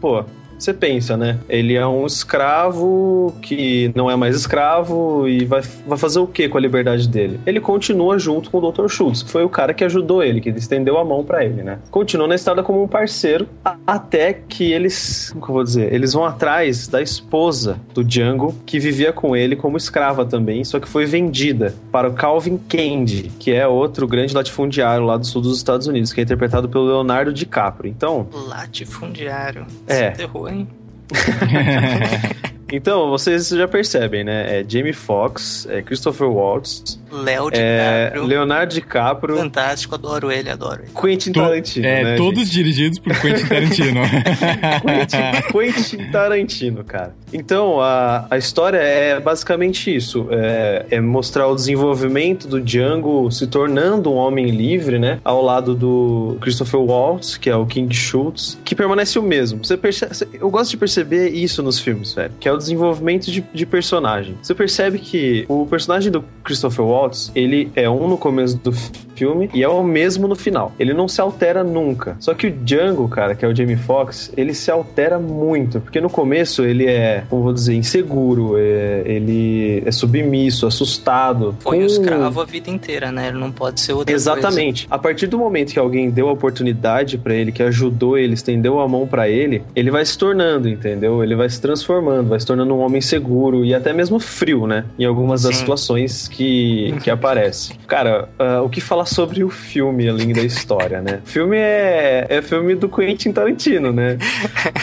pô, 0.00 0.24
você 0.64 0.74
pensa, 0.74 1.16
né? 1.16 1.38
Ele 1.48 1.74
é 1.74 1.86
um 1.86 2.06
escravo 2.06 3.34
que 3.42 3.90
não 3.94 4.10
é 4.10 4.16
mais 4.16 4.36
escravo 4.36 5.28
e 5.28 5.44
vai, 5.44 5.62
vai 5.86 5.98
fazer 5.98 6.18
o 6.18 6.26
que 6.26 6.48
com 6.48 6.58
a 6.58 6.60
liberdade 6.60 7.08
dele? 7.08 7.40
Ele 7.46 7.60
continua 7.60 8.18
junto 8.18 8.50
com 8.50 8.58
o 8.58 8.70
Dr. 8.70 8.88
Schultz, 8.88 9.22
que 9.22 9.30
foi 9.30 9.44
o 9.44 9.48
cara 9.48 9.72
que 9.72 9.84
ajudou 9.84 10.22
ele, 10.22 10.40
que 10.40 10.50
estendeu 10.50 10.98
a 10.98 11.04
mão 11.04 11.24
pra 11.24 11.44
ele, 11.44 11.62
né? 11.62 11.78
Continua 11.90 12.26
na 12.26 12.34
estrada 12.34 12.62
como 12.62 12.82
um 12.82 12.88
parceiro 12.88 13.48
até 13.86 14.32
que 14.32 14.72
eles, 14.72 15.30
como 15.30 15.44
que 15.44 15.50
eu 15.50 15.54
vou 15.54 15.64
dizer? 15.64 15.92
Eles 15.92 16.12
vão 16.12 16.24
atrás 16.24 16.88
da 16.88 17.00
esposa 17.00 17.80
do 17.94 18.04
Django, 18.04 18.54
que 18.66 18.78
vivia 18.78 19.12
com 19.12 19.34
ele 19.34 19.56
como 19.56 19.76
escrava 19.76 20.24
também, 20.24 20.64
só 20.64 20.78
que 20.78 20.88
foi 20.88 21.06
vendida 21.06 21.74
para 21.90 22.08
o 22.08 22.12
Calvin 22.12 22.58
Candy, 22.58 23.30
que 23.38 23.52
é 23.52 23.66
outro 23.66 24.06
grande 24.06 24.34
latifundiário 24.34 25.04
lá 25.04 25.16
do 25.16 25.26
sul 25.26 25.40
dos 25.42 25.56
Estados 25.56 25.86
Unidos, 25.86 26.12
que 26.12 26.20
é 26.20 26.24
interpretado 26.24 26.68
pelo 26.68 26.86
Leonardo 26.86 27.32
DiCaprio. 27.32 27.90
Então, 27.90 28.26
Latifundiário. 28.32 29.66
É. 29.86 30.14
Errou, 30.20 30.49
hein? 30.52 30.68
Então, 32.72 33.10
vocês 33.10 33.48
já 33.48 33.66
percebem, 33.66 34.22
né? 34.22 34.60
É 34.60 34.64
Jamie 34.66 34.92
Foxx, 34.92 35.66
é 35.68 35.82
Christopher 35.82 36.28
Waltz, 36.28 37.00
Léo 37.10 37.48
é. 37.52 38.12
Leonardo 38.14 38.72
DiCaprio, 38.72 39.36
Fantástico, 39.36 39.96
adoro 39.96 40.30
ele, 40.30 40.48
adoro 40.50 40.82
ele. 40.82 40.92
Quentin 40.92 41.32
To- 41.32 41.40
Tarantino, 41.40 41.86
é, 41.86 42.04
né, 42.04 42.16
todos 42.16 42.48
dirigidos 42.48 43.00
por 43.00 43.12
Quentin 43.20 43.46
Tarantino. 43.46 44.00
Quentin, 45.50 45.52
Quentin 45.52 46.10
Tarantino, 46.12 46.84
cara. 46.84 47.12
Então, 47.32 47.80
a, 47.80 48.26
a 48.30 48.38
história 48.38 48.78
é 48.78 49.20
basicamente 49.20 49.94
isso. 49.94 50.26
É, 50.30 50.86
é 50.90 51.00
mostrar 51.00 51.46
o 51.48 51.54
desenvolvimento 51.54 52.48
do 52.48 52.60
Django 52.60 53.30
se 53.30 53.46
tornando 53.46 54.10
um 54.12 54.16
homem 54.16 54.50
livre, 54.50 54.98
né? 54.98 55.20
Ao 55.24 55.42
lado 55.42 55.74
do 55.74 56.36
Christopher 56.40 56.80
Waltz, 56.80 57.36
que 57.36 57.48
é 57.50 57.56
o 57.56 57.66
King 57.66 57.94
Schultz, 57.94 58.58
que 58.64 58.74
permanece 58.74 59.18
o 59.18 59.22
mesmo. 59.22 59.64
Você 59.64 59.76
percebe, 59.76 60.12
eu 60.32 60.50
gosto 60.50 60.70
de 60.70 60.76
perceber 60.76 61.28
isso 61.30 61.62
nos 61.62 61.78
filmes, 61.78 62.12
velho. 62.14 62.32
Que 62.38 62.48
é 62.48 62.52
o 62.52 62.56
desenvolvimento 62.56 63.30
de, 63.30 63.40
de 63.40 63.66
personagem. 63.66 64.36
Você 64.42 64.54
percebe 64.54 64.98
que 64.98 65.44
o 65.48 65.66
personagem 65.66 66.10
do 66.10 66.24
Christopher 66.44 66.84
Waltz, 66.84 67.30
ele 67.34 67.70
é 67.74 67.88
um 67.88 68.08
no 68.08 68.18
começo 68.18 68.56
do 68.58 68.72
filme 68.72 69.09
e 69.54 69.62
é 69.62 69.68
o 69.68 69.82
mesmo 69.82 70.26
no 70.28 70.34
final. 70.36 70.72
Ele 70.78 70.92
não 70.94 71.06
se 71.08 71.20
altera 71.20 71.62
nunca. 71.64 72.16
Só 72.20 72.34
que 72.34 72.46
o 72.46 72.50
Django, 72.50 73.08
cara, 73.08 73.34
que 73.34 73.44
é 73.44 73.48
o 73.48 73.54
Jamie 73.54 73.76
Foxx, 73.76 74.32
ele 74.36 74.54
se 74.54 74.70
altera 74.70 75.18
muito, 75.18 75.80
porque 75.80 76.00
no 76.00 76.10
começo 76.10 76.64
ele 76.64 76.86
é, 76.86 77.24
como 77.28 77.42
vou 77.42 77.52
dizer, 77.52 77.74
inseguro, 77.74 78.56
é- 78.58 79.02
ele 79.04 79.82
é 79.84 79.90
submisso, 79.92 80.66
assustado. 80.66 81.54
Foi 81.60 81.78
com- 81.78 81.84
escravo 81.84 82.40
a 82.40 82.44
vida 82.44 82.70
inteira, 82.70 83.10
né? 83.12 83.28
Ele 83.28 83.38
não 83.38 83.50
pode 83.50 83.80
ser 83.80 83.92
outra 83.92 84.14
Exatamente. 84.14 84.86
A 84.90 84.98
partir 84.98 85.26
do 85.26 85.38
momento 85.38 85.72
que 85.72 85.78
alguém 85.78 86.10
deu 86.10 86.28
a 86.28 86.32
oportunidade 86.32 87.18
pra 87.18 87.34
ele, 87.34 87.52
que 87.52 87.62
ajudou 87.62 88.16
ele, 88.18 88.34
estendeu 88.34 88.80
a 88.80 88.88
mão 88.88 89.06
pra 89.06 89.28
ele, 89.28 89.62
ele 89.74 89.90
vai 89.90 90.04
se 90.04 90.16
tornando, 90.16 90.68
entendeu? 90.68 91.22
Ele 91.22 91.34
vai 91.34 91.48
se 91.48 91.60
transformando, 91.60 92.28
vai 92.28 92.40
se 92.40 92.46
tornando 92.46 92.74
um 92.74 92.80
homem 92.80 93.00
seguro 93.00 93.64
e 93.64 93.74
até 93.74 93.92
mesmo 93.92 94.18
frio, 94.18 94.66
né? 94.66 94.84
Em 94.98 95.04
algumas 95.04 95.42
das 95.42 95.54
Sim. 95.54 95.60
situações 95.60 96.28
que, 96.28 96.94
que 97.02 97.10
aparece. 97.10 97.74
Cara, 97.86 98.28
ah, 98.38 98.62
o 98.62 98.68
que 98.68 98.80
falar 98.80 99.06
sobre 99.10 99.42
o 99.44 99.50
filme 99.50 100.08
além 100.08 100.32
da 100.32 100.42
história, 100.42 101.00
né? 101.00 101.20
O 101.24 101.28
filme 101.28 101.56
é, 101.56 102.26
é 102.28 102.42
filme 102.42 102.74
do 102.74 102.88
Quentin 102.88 103.32
Tarantino, 103.32 103.92
né? 103.92 104.18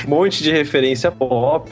Um 0.05 0.09
monte 0.09 0.43
de 0.43 0.51
referência 0.51 1.11
pop, 1.11 1.71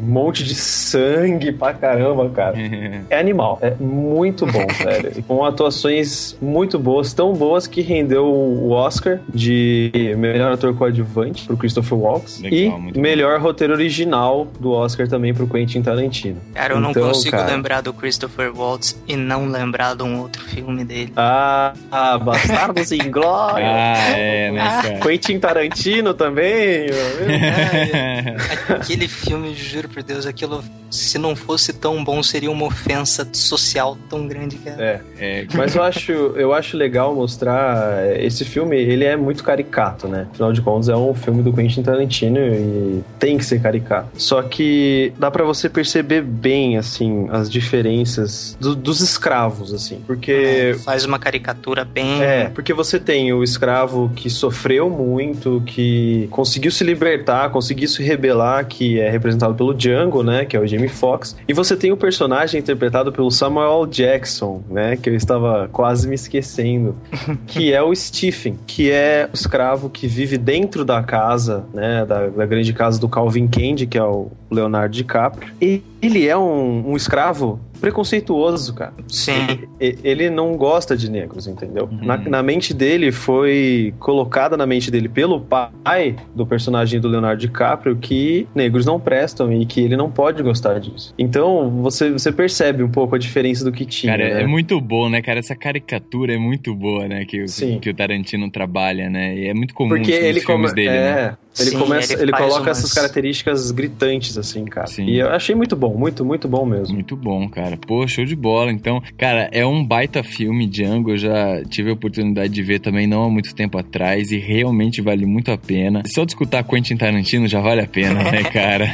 um 0.00 0.06
monte 0.06 0.44
de 0.44 0.54
sangue 0.54 1.52
pra 1.52 1.72
caramba, 1.74 2.28
cara. 2.30 2.56
É 3.10 3.18
animal. 3.18 3.58
É 3.62 3.72
muito 3.80 4.46
bom, 4.46 4.66
velho. 4.82 5.12
E 5.16 5.22
Com 5.22 5.44
atuações 5.44 6.36
muito 6.40 6.78
boas, 6.78 7.12
tão 7.12 7.32
boas 7.32 7.66
que 7.66 7.80
rendeu 7.80 8.26
o 8.26 8.70
Oscar 8.70 9.20
de 9.32 9.90
melhor 10.18 10.52
ator 10.52 10.74
coadjuvante 10.76 11.46
pro 11.46 11.56
Christopher 11.56 11.96
Waltz 11.98 12.40
Legal, 12.40 12.58
e 12.58 12.68
muito 12.80 12.94
bom. 12.94 13.00
melhor 13.00 13.40
roteiro 13.40 13.72
original 13.74 14.46
do 14.60 14.70
Oscar 14.72 15.08
também 15.08 15.32
pro 15.34 15.46
Quentin 15.46 15.82
Tarantino. 15.82 16.40
Cara, 16.54 16.74
eu 16.74 16.80
não 16.80 16.90
Então, 16.90 17.08
consigo 17.08 17.36
cara, 17.36 17.50
lembrar 17.54 17.80
do 17.80 17.92
Christopher 17.92 18.52
Waltz 18.56 19.00
e 19.06 19.16
não 19.16 19.46
lembrar 19.48 19.94
de 19.94 20.02
um 20.02 20.20
outro 20.20 20.42
filme 20.44 20.84
dele. 20.84 21.12
Ah, 21.16 21.72
Ah, 21.90 22.18
Bastardos 22.18 22.92
em 22.92 23.10
Glória. 23.10 23.66
Ah, 23.76 24.10
é, 24.10 24.50
né, 24.50 24.60
cara? 24.82 25.00
Quentin 25.00 25.38
Tarantino 25.38 26.12
também. 26.14 26.86
Aquele 28.68 29.08
filme, 29.08 29.54
juro 29.54 29.88
por 29.88 30.02
Deus, 30.02 30.26
aquilo, 30.26 30.62
se 30.90 31.18
não 31.18 31.34
fosse 31.36 31.72
tão 31.72 32.02
bom, 32.04 32.22
seria 32.22 32.50
uma 32.50 32.64
ofensa 32.66 33.26
social 33.32 33.96
tão 34.08 34.26
grande, 34.26 34.56
cara. 34.58 34.82
É. 34.82 35.00
É, 35.18 35.46
Mas 35.54 35.74
eu 35.74 35.82
acho, 35.82 36.12
eu 36.12 36.52
acho 36.52 36.76
legal 36.76 37.14
mostrar. 37.14 37.98
é, 38.04 38.24
Esse 38.24 38.44
filme, 38.44 38.76
ele 38.76 39.04
é 39.04 39.16
muito 39.16 39.42
caricato, 39.44 40.08
né? 40.08 40.26
Afinal 40.32 40.52
de 40.52 40.60
contas, 40.60 40.88
é 40.88 40.96
um 40.96 41.14
filme 41.14 41.42
do 41.42 41.52
Quentin 41.52 41.82
Tarantino 41.82 42.38
e 42.38 43.02
tem 43.18 43.36
que 43.38 43.44
ser 43.44 43.60
caricato. 43.60 44.08
Só 44.16 44.42
que 44.42 45.12
dá 45.18 45.30
pra 45.30 45.44
você 45.44 45.68
perceber 45.68 46.22
bem, 46.22 46.76
assim, 46.76 47.28
as 47.30 47.50
diferenças 47.50 48.56
do- 48.60 48.74
dos 48.76 49.00
escravos, 49.00 49.72
assim. 49.72 50.02
Porque 50.06 50.76
Faz 50.84 51.04
uma 51.04 51.18
caricatura 51.18 51.65
bem. 51.84 52.22
é, 52.22 52.48
porque 52.48 52.72
você 52.72 52.98
tem 52.98 53.32
o 53.32 53.42
escravo 53.42 54.10
que 54.14 54.30
sofreu 54.30 54.88
muito, 54.88 55.62
que 55.66 56.28
conseguiu 56.30 56.70
se 56.70 56.84
libertar, 56.84 57.50
conseguiu 57.50 57.88
se 57.88 58.02
rebelar, 58.02 58.66
que 58.66 59.00
é 59.00 59.10
representado 59.10 59.54
pelo 59.54 59.74
Django, 59.74 60.22
né, 60.22 60.44
que 60.44 60.56
é 60.56 60.60
o 60.60 60.66
Jamie 60.66 60.88
Foxx. 60.88 61.36
E 61.48 61.52
você 61.52 61.76
tem 61.76 61.92
o 61.92 61.96
personagem 61.96 62.60
interpretado 62.60 63.12
pelo 63.12 63.30
Samuel 63.30 63.86
Jackson, 63.86 64.62
né, 64.70 64.96
que 64.96 65.10
eu 65.10 65.14
estava 65.14 65.68
quase 65.72 66.08
me 66.08 66.14
esquecendo, 66.14 66.96
que 67.46 67.72
é 67.72 67.82
o 67.82 67.94
Stephen, 67.94 68.58
que 68.66 68.90
é 68.90 69.28
o 69.32 69.34
escravo 69.34 69.90
que 69.90 70.06
vive 70.06 70.38
dentro 70.38 70.84
da 70.84 71.02
casa, 71.02 71.64
né, 71.72 72.04
da, 72.04 72.26
da 72.28 72.46
grande 72.46 72.72
casa 72.72 73.00
do 73.00 73.08
Calvin 73.08 73.48
Candy, 73.48 73.86
que 73.86 73.98
é 73.98 74.02
o 74.02 74.30
Leonardo 74.50 74.94
DiCaprio. 74.94 75.52
E 75.60 75.82
ele 76.00 76.26
é 76.26 76.36
um, 76.36 76.90
um 76.90 76.96
escravo 76.96 77.58
preconceituoso, 77.76 78.74
cara. 78.74 78.92
Sim. 79.08 79.32
E- 79.80 79.96
Ele 80.04 80.30
não 80.30 80.56
gosta 80.56 80.96
de 80.96 81.10
negros, 81.10 81.46
entendeu? 81.46 81.88
Uhum. 81.90 82.04
Na, 82.04 82.16
na 82.16 82.42
mente 82.42 82.72
dele 82.74 83.10
foi 83.12 83.92
colocada 83.98 84.56
na 84.56 84.66
mente 84.66 84.90
dele 84.90 85.08
pelo 85.08 85.40
pai 85.40 86.16
do 86.34 86.46
personagem 86.46 87.00
do 87.00 87.08
Leonardo 87.08 87.40
DiCaprio 87.40 87.96
que 87.96 88.46
negros 88.54 88.84
não 88.86 88.98
prestam 89.00 89.52
e 89.52 89.66
que 89.66 89.80
ele 89.80 89.96
não 89.96 90.10
pode 90.10 90.42
gostar 90.42 90.78
disso. 90.80 91.14
Então 91.18 91.70
você, 91.82 92.10
você 92.10 92.30
percebe 92.32 92.82
um 92.82 92.90
pouco 92.90 93.14
a 93.14 93.18
diferença 93.18 93.64
do 93.64 93.72
que 93.72 93.84
tinha. 93.84 94.12
Cara, 94.16 94.34
né? 94.34 94.42
é 94.42 94.46
muito 94.46 94.80
bom, 94.80 95.08
né, 95.08 95.20
cara? 95.22 95.38
Essa 95.38 95.54
caricatura 95.56 96.34
é 96.34 96.38
muito 96.38 96.74
boa, 96.74 97.06
né? 97.08 97.24
Que, 97.24 97.42
o- 97.42 97.48
Sim. 97.48 97.78
que 97.80 97.90
o 97.90 97.94
Tarantino 97.94 98.50
trabalha, 98.50 99.08
né? 99.10 99.34
E 99.36 99.48
é 99.48 99.54
muito 99.54 99.74
comum 99.74 99.88
Porque 99.90 100.12
nos 100.12 100.20
ele, 100.20 100.40
filmes 100.40 100.70
come- 100.70 100.74
dele, 100.74 100.88
é, 100.96 101.14
né? 101.14 101.36
Ele 101.58 101.70
Sim, 101.70 101.78
começa, 101.78 102.12
ele 102.12 102.22
ele, 102.22 102.32
coloca 102.32 102.60
umas- 102.62 102.78
essas 102.78 102.92
características 102.92 103.70
gritantes 103.70 104.36
assim, 104.36 104.64
cara. 104.64 104.86
Sim. 104.86 105.04
E 105.06 105.18
eu 105.18 105.28
achei 105.30 105.54
muito 105.54 105.74
bom, 105.76 105.94
muito, 105.96 106.24
muito 106.24 106.46
bom 106.48 106.64
mesmo. 106.66 106.94
Muito 106.94 107.16
bom, 107.16 107.48
cara. 107.48 107.76
Pô, 107.76 108.06
show 108.06 108.24
de 108.24 108.36
bola. 108.36 108.70
Então, 108.70 109.02
cara, 109.16 109.48
é 109.52 109.64
um 109.64 109.84
baita 109.84 110.22
filme, 110.22 110.66
Django. 110.66 111.10
Eu 111.12 111.16
já 111.18 111.62
tive 111.68 111.90
a 111.90 111.92
oportunidade 111.94 112.52
de 112.52 112.62
ver 112.62 112.80
também 112.80 113.06
não 113.06 113.24
há 113.24 113.30
muito 113.30 113.54
tempo 113.54 113.78
atrás 113.78 114.30
e 114.30 114.38
realmente 114.38 115.00
vale 115.00 115.24
muito 115.26 115.50
a 115.50 115.58
pena. 115.58 116.02
Só 116.06 116.24
de 116.24 116.32
escutar 116.32 116.62
Quentin 116.64 116.96
Tarantino 116.96 117.46
já 117.48 117.60
vale 117.60 117.80
a 117.80 117.86
pena, 117.86 118.22
né, 118.30 118.42
cara? 118.52 118.86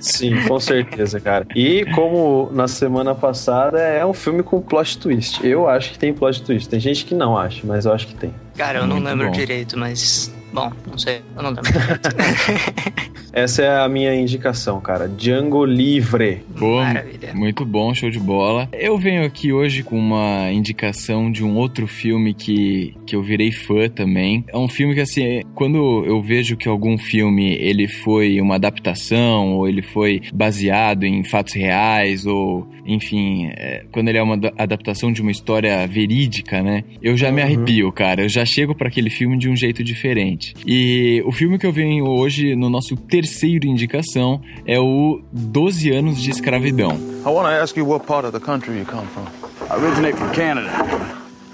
Sim, 0.00 0.36
com 0.46 0.58
certeza, 0.60 1.20
cara. 1.20 1.46
E 1.54 1.84
como 1.94 2.50
na 2.52 2.68
semana 2.68 3.14
passada 3.14 3.78
é 3.80 4.04
um 4.06 4.14
filme 4.14 4.42
com 4.42 4.60
plot 4.60 4.98
twist. 4.98 5.44
Eu 5.46 5.68
acho 5.68 5.92
que 5.92 5.98
tem 5.98 6.12
plot 6.12 6.42
twist. 6.42 6.68
Tem 6.68 6.80
gente 6.80 7.04
que 7.04 7.14
não 7.14 7.36
acha, 7.36 7.60
mas 7.64 7.84
eu 7.84 7.92
acho 7.92 8.06
que 8.06 8.14
tem. 8.14 8.32
Cara, 8.56 8.78
eu 8.80 8.86
não 8.86 8.96
Muito 8.96 9.08
lembro 9.08 9.26
bom. 9.26 9.32
direito, 9.32 9.78
mas. 9.78 10.34
Bom, 10.52 10.72
não 10.90 10.98
sei. 10.98 11.20
Eu 11.36 11.42
não 11.42 11.50
lembro. 11.50 11.64
Essa 13.32 13.62
é 13.62 13.78
a 13.80 13.88
minha 13.88 14.14
indicação, 14.14 14.80
cara. 14.80 15.06
Django 15.06 15.64
Livre. 15.64 16.40
Pô, 16.58 16.76
Maravilha. 16.80 17.34
muito 17.34 17.64
bom, 17.64 17.94
show 17.94 18.10
de 18.10 18.18
bola. 18.18 18.68
Eu 18.72 18.98
venho 18.98 19.24
aqui 19.24 19.52
hoje 19.52 19.82
com 19.82 19.98
uma 19.98 20.50
indicação 20.50 21.30
de 21.30 21.44
um 21.44 21.54
outro 21.56 21.86
filme 21.86 22.32
que, 22.34 22.94
que 23.06 23.14
eu 23.14 23.22
virei 23.22 23.52
fã 23.52 23.88
também. 23.88 24.44
É 24.48 24.56
um 24.56 24.66
filme 24.66 24.94
que, 24.94 25.00
assim, 25.02 25.42
quando 25.54 26.04
eu 26.06 26.20
vejo 26.22 26.56
que 26.56 26.66
algum 26.68 26.96
filme 26.98 27.52
ele 27.54 27.86
foi 27.86 28.40
uma 28.40 28.54
adaptação, 28.56 29.52
ou 29.56 29.68
ele 29.68 29.82
foi 29.82 30.22
baseado 30.32 31.04
em 31.04 31.22
fatos 31.22 31.52
reais, 31.54 32.24
ou, 32.26 32.66
enfim, 32.86 33.50
é, 33.56 33.84
quando 33.92 34.08
ele 34.08 34.18
é 34.18 34.22
uma 34.22 34.38
da- 34.38 34.52
adaptação 34.58 35.12
de 35.12 35.20
uma 35.20 35.30
história 35.30 35.86
verídica, 35.86 36.62
né? 36.62 36.82
Eu 37.02 37.16
já 37.16 37.30
me 37.30 37.42
arrepio, 37.42 37.92
cara. 37.92 38.22
Eu 38.22 38.28
já 38.28 38.44
chego 38.44 38.74
para 38.74 38.88
aquele 38.88 39.10
filme 39.10 39.36
de 39.38 39.48
um 39.48 39.54
jeito 39.54 39.84
diferente. 39.84 40.47
E 40.66 41.22
o 41.26 41.32
filme 41.32 41.58
que 41.58 41.66
eu 41.66 41.72
venho 41.72 42.06
hoje 42.06 42.54
no 42.54 42.68
nosso 42.70 42.96
terceiro 42.96 43.66
indicação 43.66 44.40
é 44.66 44.78
o 44.78 45.20
12 45.32 45.90
anos 45.90 46.22
de 46.22 46.30
escravidão. 46.30 46.92
I 47.24 47.30
want 47.30 47.46
to 47.48 47.62
ask 47.62 47.76
you 47.76 47.86
what 47.86 48.06
part 48.06 48.26
of 48.26 48.32
the 48.32 48.44
country 48.44 48.78
you 48.78 48.84
come 48.84 49.06
from. 49.08 49.24
I 49.70 49.74
originate 49.82 50.16
from 50.16 50.30
Canada. 50.32 50.70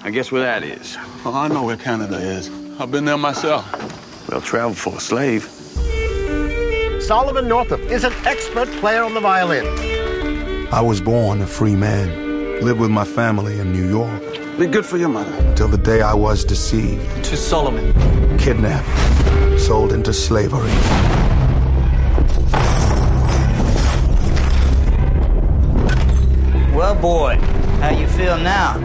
I 0.05 0.11
guess 0.11 0.31
where 0.31 0.45
that 0.45 0.65
is. 0.65 0.97
Oh, 1.25 1.31
I 1.35 1.49
know 1.49 1.65
where 1.65 1.77
Canada 1.77 2.17
is. 2.17 2.51
I've 2.79 2.91
been 2.91 3.05
there 3.05 3.17
myself. 3.17 3.65
Well, 4.31 4.41
travel 4.41 4.75
for 4.75 4.97
a 4.97 5.01
slave. 5.01 5.49
Solomon 7.01 7.49
Northup 7.49 7.81
is 7.91 8.05
an 8.05 8.13
expert 8.25 8.69
player 8.81 9.03
on 9.03 9.15
the 9.15 9.21
violin. 9.21 9.67
I 10.73 10.81
was 10.81 11.01
born 11.01 11.41
a 11.43 11.47
free 11.47 11.77
man. 11.77 12.61
Lived 12.63 12.81
with 12.81 12.91
my 12.91 13.05
family 13.05 13.59
in 13.59 13.73
New 13.73 13.89
York. 13.89 14.23
Be 14.59 14.67
good 14.67 14.87
for 14.87 14.97
your 14.99 15.09
mother. 15.09 15.55
Till 15.57 15.69
the 15.69 15.79
day 15.79 16.01
I 16.01 16.15
was 16.15 16.45
deceived, 16.45 17.25
To 17.25 17.37
Solomon. 17.37 17.93
kidnapped, 18.39 18.89
sold 19.61 19.93
into 19.93 20.13
slavery. 20.13 20.71
Well, 26.75 26.95
boy, 26.95 27.37
how 27.81 27.91
you 27.91 28.07
feel 28.09 28.37
now? 28.37 28.79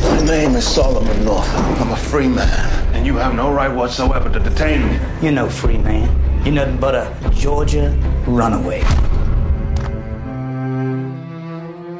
My 0.00 0.20
name 0.24 0.54
is 0.54 0.66
Solomon 0.66 1.24
Northup. 1.24 1.80
I'm 1.80 1.92
a 1.92 1.96
free 1.96 2.28
man, 2.28 2.94
and 2.94 3.06
you 3.06 3.16
have 3.16 3.34
no 3.34 3.52
right 3.52 3.68
whatsoever 3.72 4.30
to 4.30 4.40
detain 4.40 4.88
me. 4.88 4.98
You're 5.22 5.32
no 5.32 5.48
free 5.48 5.76
man. 5.78 6.08
You're 6.44 6.54
nothing 6.54 6.78
but 6.78 6.94
a 6.94 7.30
Georgia 7.32 7.90
runaway. 8.26 8.80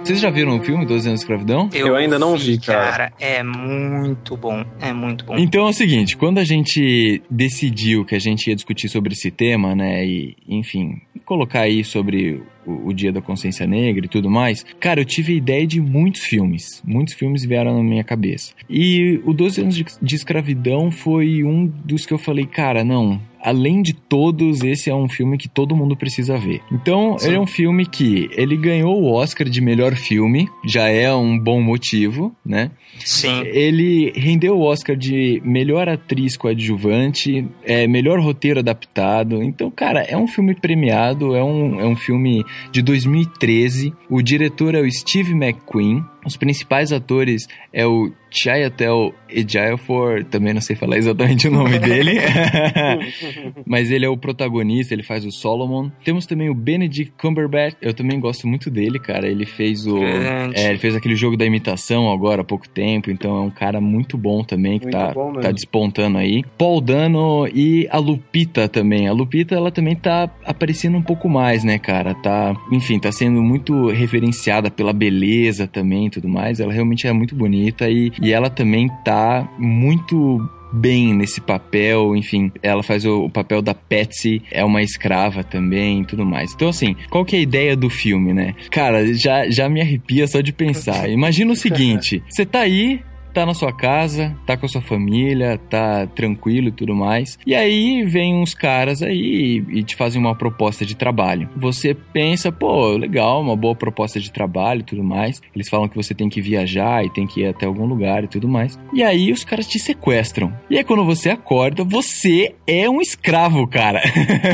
Vocês 0.05 0.21
já 0.21 0.29
viram 0.29 0.59
o 0.59 0.63
filme 0.63 0.85
12 0.85 1.09
anos 1.09 1.21
de 1.21 1.25
escravidão? 1.25 1.71
Eu 1.73 1.97
ainda 1.97 2.19
não 2.19 2.37
vi, 2.37 2.59
cara. 2.59 2.91
Cara, 2.91 3.13
é 3.19 3.43
muito 3.43 4.37
bom. 4.37 4.63
É 4.79 4.93
muito 4.93 5.25
bom. 5.25 5.35
Então 5.39 5.67
é 5.67 5.71
o 5.71 5.73
seguinte, 5.73 6.15
quando 6.15 6.37
a 6.37 6.45
gente 6.45 7.23
decidiu 7.31 8.05
que 8.05 8.15
a 8.15 8.19
gente 8.19 8.49
ia 8.49 8.55
discutir 8.55 8.91
sobre 8.91 9.15
esse 9.15 9.31
tema, 9.31 9.75
né, 9.75 10.05
e 10.05 10.37
enfim, 10.47 11.01
colocar 11.25 11.61
aí 11.61 11.83
sobre 11.83 12.43
o, 12.67 12.89
o 12.89 12.93
Dia 12.93 13.11
da 13.13 13.23
Consciência 13.23 13.67
Negra 13.67 14.05
e 14.05 14.09
tudo 14.09 14.31
mais, 14.31 14.63
cara, 14.79 15.01
eu 15.01 15.07
tive 15.07 15.33
a 15.33 15.37
ideia 15.37 15.67
de 15.67 15.81
muitos 15.81 16.21
filmes. 16.21 16.83
Muitos 16.85 17.15
filmes 17.15 17.43
vieram 17.43 17.75
na 17.75 17.83
minha 17.83 18.05
cabeça. 18.05 18.53
E 18.69 19.23
o 19.25 19.33
12 19.33 19.61
anos 19.63 19.75
de, 19.75 19.87
de 20.03 20.15
escravidão 20.15 20.91
foi 20.91 21.43
um 21.43 21.67
dos 21.67 22.05
que 22.05 22.13
eu 22.13 22.19
falei, 22.19 22.45
cara, 22.45 22.85
não. 22.85 23.19
Além 23.45 23.83
de 23.83 23.93
todos, 23.93 24.63
esse 24.63 24.89
é 24.89 24.95
um 24.95 25.07
filme 25.07 25.37
que 25.37 25.51
todo 25.51 25.77
mundo 25.77 25.95
precisa 25.95 26.39
ver. 26.39 26.63
Então, 26.73 27.19
ele 27.23 27.37
é 27.37 27.41
um 27.41 27.47
filme 27.47 27.85
que 27.85 28.31
ele 28.33 28.57
ganhou 28.57 29.03
o 29.03 29.13
Oscar 29.13 29.47
de 29.47 29.61
melhor 29.61 29.95
filme, 29.95 30.49
já 30.67 30.89
é 30.89 31.13
um 31.13 31.39
bom 31.39 31.61
motivo, 31.61 32.35
né? 32.45 32.71
Sim. 33.01 33.43
Ele 33.45 34.13
rendeu 34.17 34.57
o 34.57 34.63
Oscar 34.63 34.97
de 34.97 35.43
melhor 35.45 35.89
atriz 35.89 36.37
coadjuvante, 36.37 37.47
é, 37.65 37.87
melhor 37.87 38.19
roteiro 38.21 38.61
adaptado. 38.61 39.43
Então, 39.43 39.71
cara, 39.71 40.03
é 40.03 40.17
um 40.17 40.27
filme 40.27 40.55
premiado, 40.55 41.35
é 41.35 41.43
um, 41.43 41.81
é 41.81 41.87
um 41.87 41.97
filme 41.97 42.45
de 42.73 42.81
2013. 42.81 43.93
O 44.09 44.23
diretor 44.23 44.75
é 44.75 44.81
o 44.81 44.91
Steve 44.91 45.33
McQueen. 45.33 46.03
Os 46.25 46.39
principais 46.39 46.91
atores 46.91 47.47
é 47.71 47.87
o 47.87 48.11
Chiatel 48.31 49.15
Ejiofor, 49.29 50.25
também 50.25 50.55
não 50.55 50.61
sei 50.61 50.75
falar 50.75 50.97
exatamente 50.97 51.47
o 51.47 51.51
nome 51.51 51.79
dele, 51.79 52.19
mas 53.67 53.91
ele 53.91 54.05
é 54.05 54.09
o 54.09 54.17
protagonista, 54.17 54.95
ele 54.95 55.03
faz 55.03 55.25
o 55.25 55.31
Solomon. 55.31 55.91
Temos 56.05 56.27
também 56.27 56.51
o 56.51 56.55
Benedict 56.55 57.13
Cumberbatch, 57.19 57.77
eu 57.81 57.95
também 57.95 58.19
gosto 58.21 58.47
muito 58.47 58.71
dele, 58.71 58.99
cara. 58.99 59.29
Ele 59.29 59.47
fez 59.47 59.87
o, 59.87 59.99
é, 59.99 60.71
ele 60.71 60.79
fez 60.79 60.95
aquele 60.95 61.15
jogo 61.15 61.37
da 61.37 61.45
imitação 61.45 62.11
agora 62.11 62.43
há 62.43 62.45
pouco 62.45 62.69
tempo, 62.69 63.11
então 63.11 63.37
é 63.37 63.41
um 63.41 63.51
cara 63.51 63.81
muito 63.81 64.17
bom 64.17 64.43
também 64.43 64.79
que 64.79 64.87
Muito 64.87 64.97
tá, 64.97 65.13
bom 65.13 65.33
tá 65.35 65.51
despontando 65.51 66.19
aí. 66.19 66.45
Paul 66.59 66.81
Dano 66.81 67.47
e 67.49 67.89
a 67.91 67.99
Lupita 67.99 68.69
também. 68.69 69.09
A 69.09 69.13
Lupita 69.13 69.55
ela 69.55 69.71
também 69.71 69.97
tá 69.97 70.31
aparecendo 70.45 70.97
um 70.97 71.03
pouco 71.03 71.29
mais, 71.29 71.65
né, 71.65 71.79
cara? 71.79 72.15
Tá, 72.15 72.55
enfim, 72.73 72.99
tá 72.99 73.13
sendo 73.13 73.43
muito 73.43 73.89
referenciada 73.89 74.71
pela 74.71 74.93
beleza 74.93 75.67
também 75.67 76.07
e 76.07 76.11
tudo 76.11 76.29
mais. 76.29 76.61
Ela 76.61 76.73
realmente 76.73 77.07
é 77.07 77.13
muito 77.13 77.35
bonita 77.35 77.89
e, 77.89 78.13
e 78.21 78.33
ela 78.33 78.51
também 78.51 78.89
tá 79.05 79.49
muito 79.59 80.41
bem 80.75 81.15
nesse 81.15 81.41
papel, 81.41 82.17
enfim, 82.17 82.51
ela 82.63 82.83
faz 82.83 83.05
o, 83.05 83.25
o 83.25 83.31
papel 83.31 83.63
da 83.63 83.75
Patsy, 83.75 84.43
é 84.51 84.65
uma 84.65 84.83
escrava 84.83 85.45
também 85.45 86.01
e 86.01 86.05
tudo 86.05 86.25
mais. 86.25 86.53
Então, 86.53 86.69
assim, 86.69 86.97
qual 87.11 87.25
que 87.25 87.37
é 87.37 87.39
a 87.39 87.43
ideia 87.43 87.77
do 87.77 87.89
filme, 87.89 88.33
né? 88.33 88.55
Cara, 88.71 89.15
já, 89.15 89.49
já 89.49 89.69
me 89.69 89.81
arrepia 89.81 90.27
só 90.27 90.41
de 90.41 90.53
pensar. 90.53 91.09
Imagina 91.11 91.53
o 91.53 91.57
seguinte, 91.57 92.23
você 92.29 92.45
tá 92.45 92.61
aí 92.61 93.01
tá 93.35 93.45
na 93.45 93.53
sua 93.53 93.73
casa, 93.73 94.35
tá 94.47 94.57
com 94.57 94.65
a 94.65 94.69
sua 94.69 94.81
família, 94.81 95.59
tá 95.69 96.07
tranquilo 96.07 96.69
e 96.69 96.73
tudo 96.73 96.95
mais. 96.95 97.37
E 97.45 97.55
aí 97.55 98.05
vem 98.05 98.35
uns 98.35 98.55
caras 98.55 99.03
aí 99.03 99.65
e 99.69 99.83
te 99.83 99.97
fazem 99.97 100.21
uma 100.21 100.35
proposta 100.35 100.87
de 100.87 100.95
trabalho. 100.95 101.49
Você 101.57 101.95
pensa, 101.95 102.53
pô, 102.53 102.97
legal, 102.97 103.43
uma 103.43 103.57
boa 103.57 103.75
proposta 103.75 104.21
de 104.21 104.31
trabalho 104.31 104.81
e 104.81 104.85
tudo 104.85 105.03
mais. 105.03 105.43
Eles 105.55 105.69
falam 105.69 105.89
que 105.89 105.97
você 105.97 106.15
tem 106.15 106.29
que 106.29 106.41
viajar 106.41 107.05
e 107.05 107.11
tem 107.11 107.27
que 107.27 107.41
ir 107.41 107.49
até 107.49 107.67
algum 107.67 107.87
lugar 107.87 108.23
e 108.23 108.29
tudo 108.29 108.49
mais. 108.49 108.79
E 108.93 109.03
aí 109.03 109.33
os 109.33 109.45
caras 109.45 109.67
te 109.67 109.79
sequestram. 109.79 110.53
E 110.71 110.79
aí 110.79 110.85
quando 110.85 111.05
você 111.05 111.31
acorda, 111.31 111.83
você 111.83 112.55
é 112.67 112.89
um 112.89 113.01
escravo, 113.01 113.67
cara. 113.67 114.01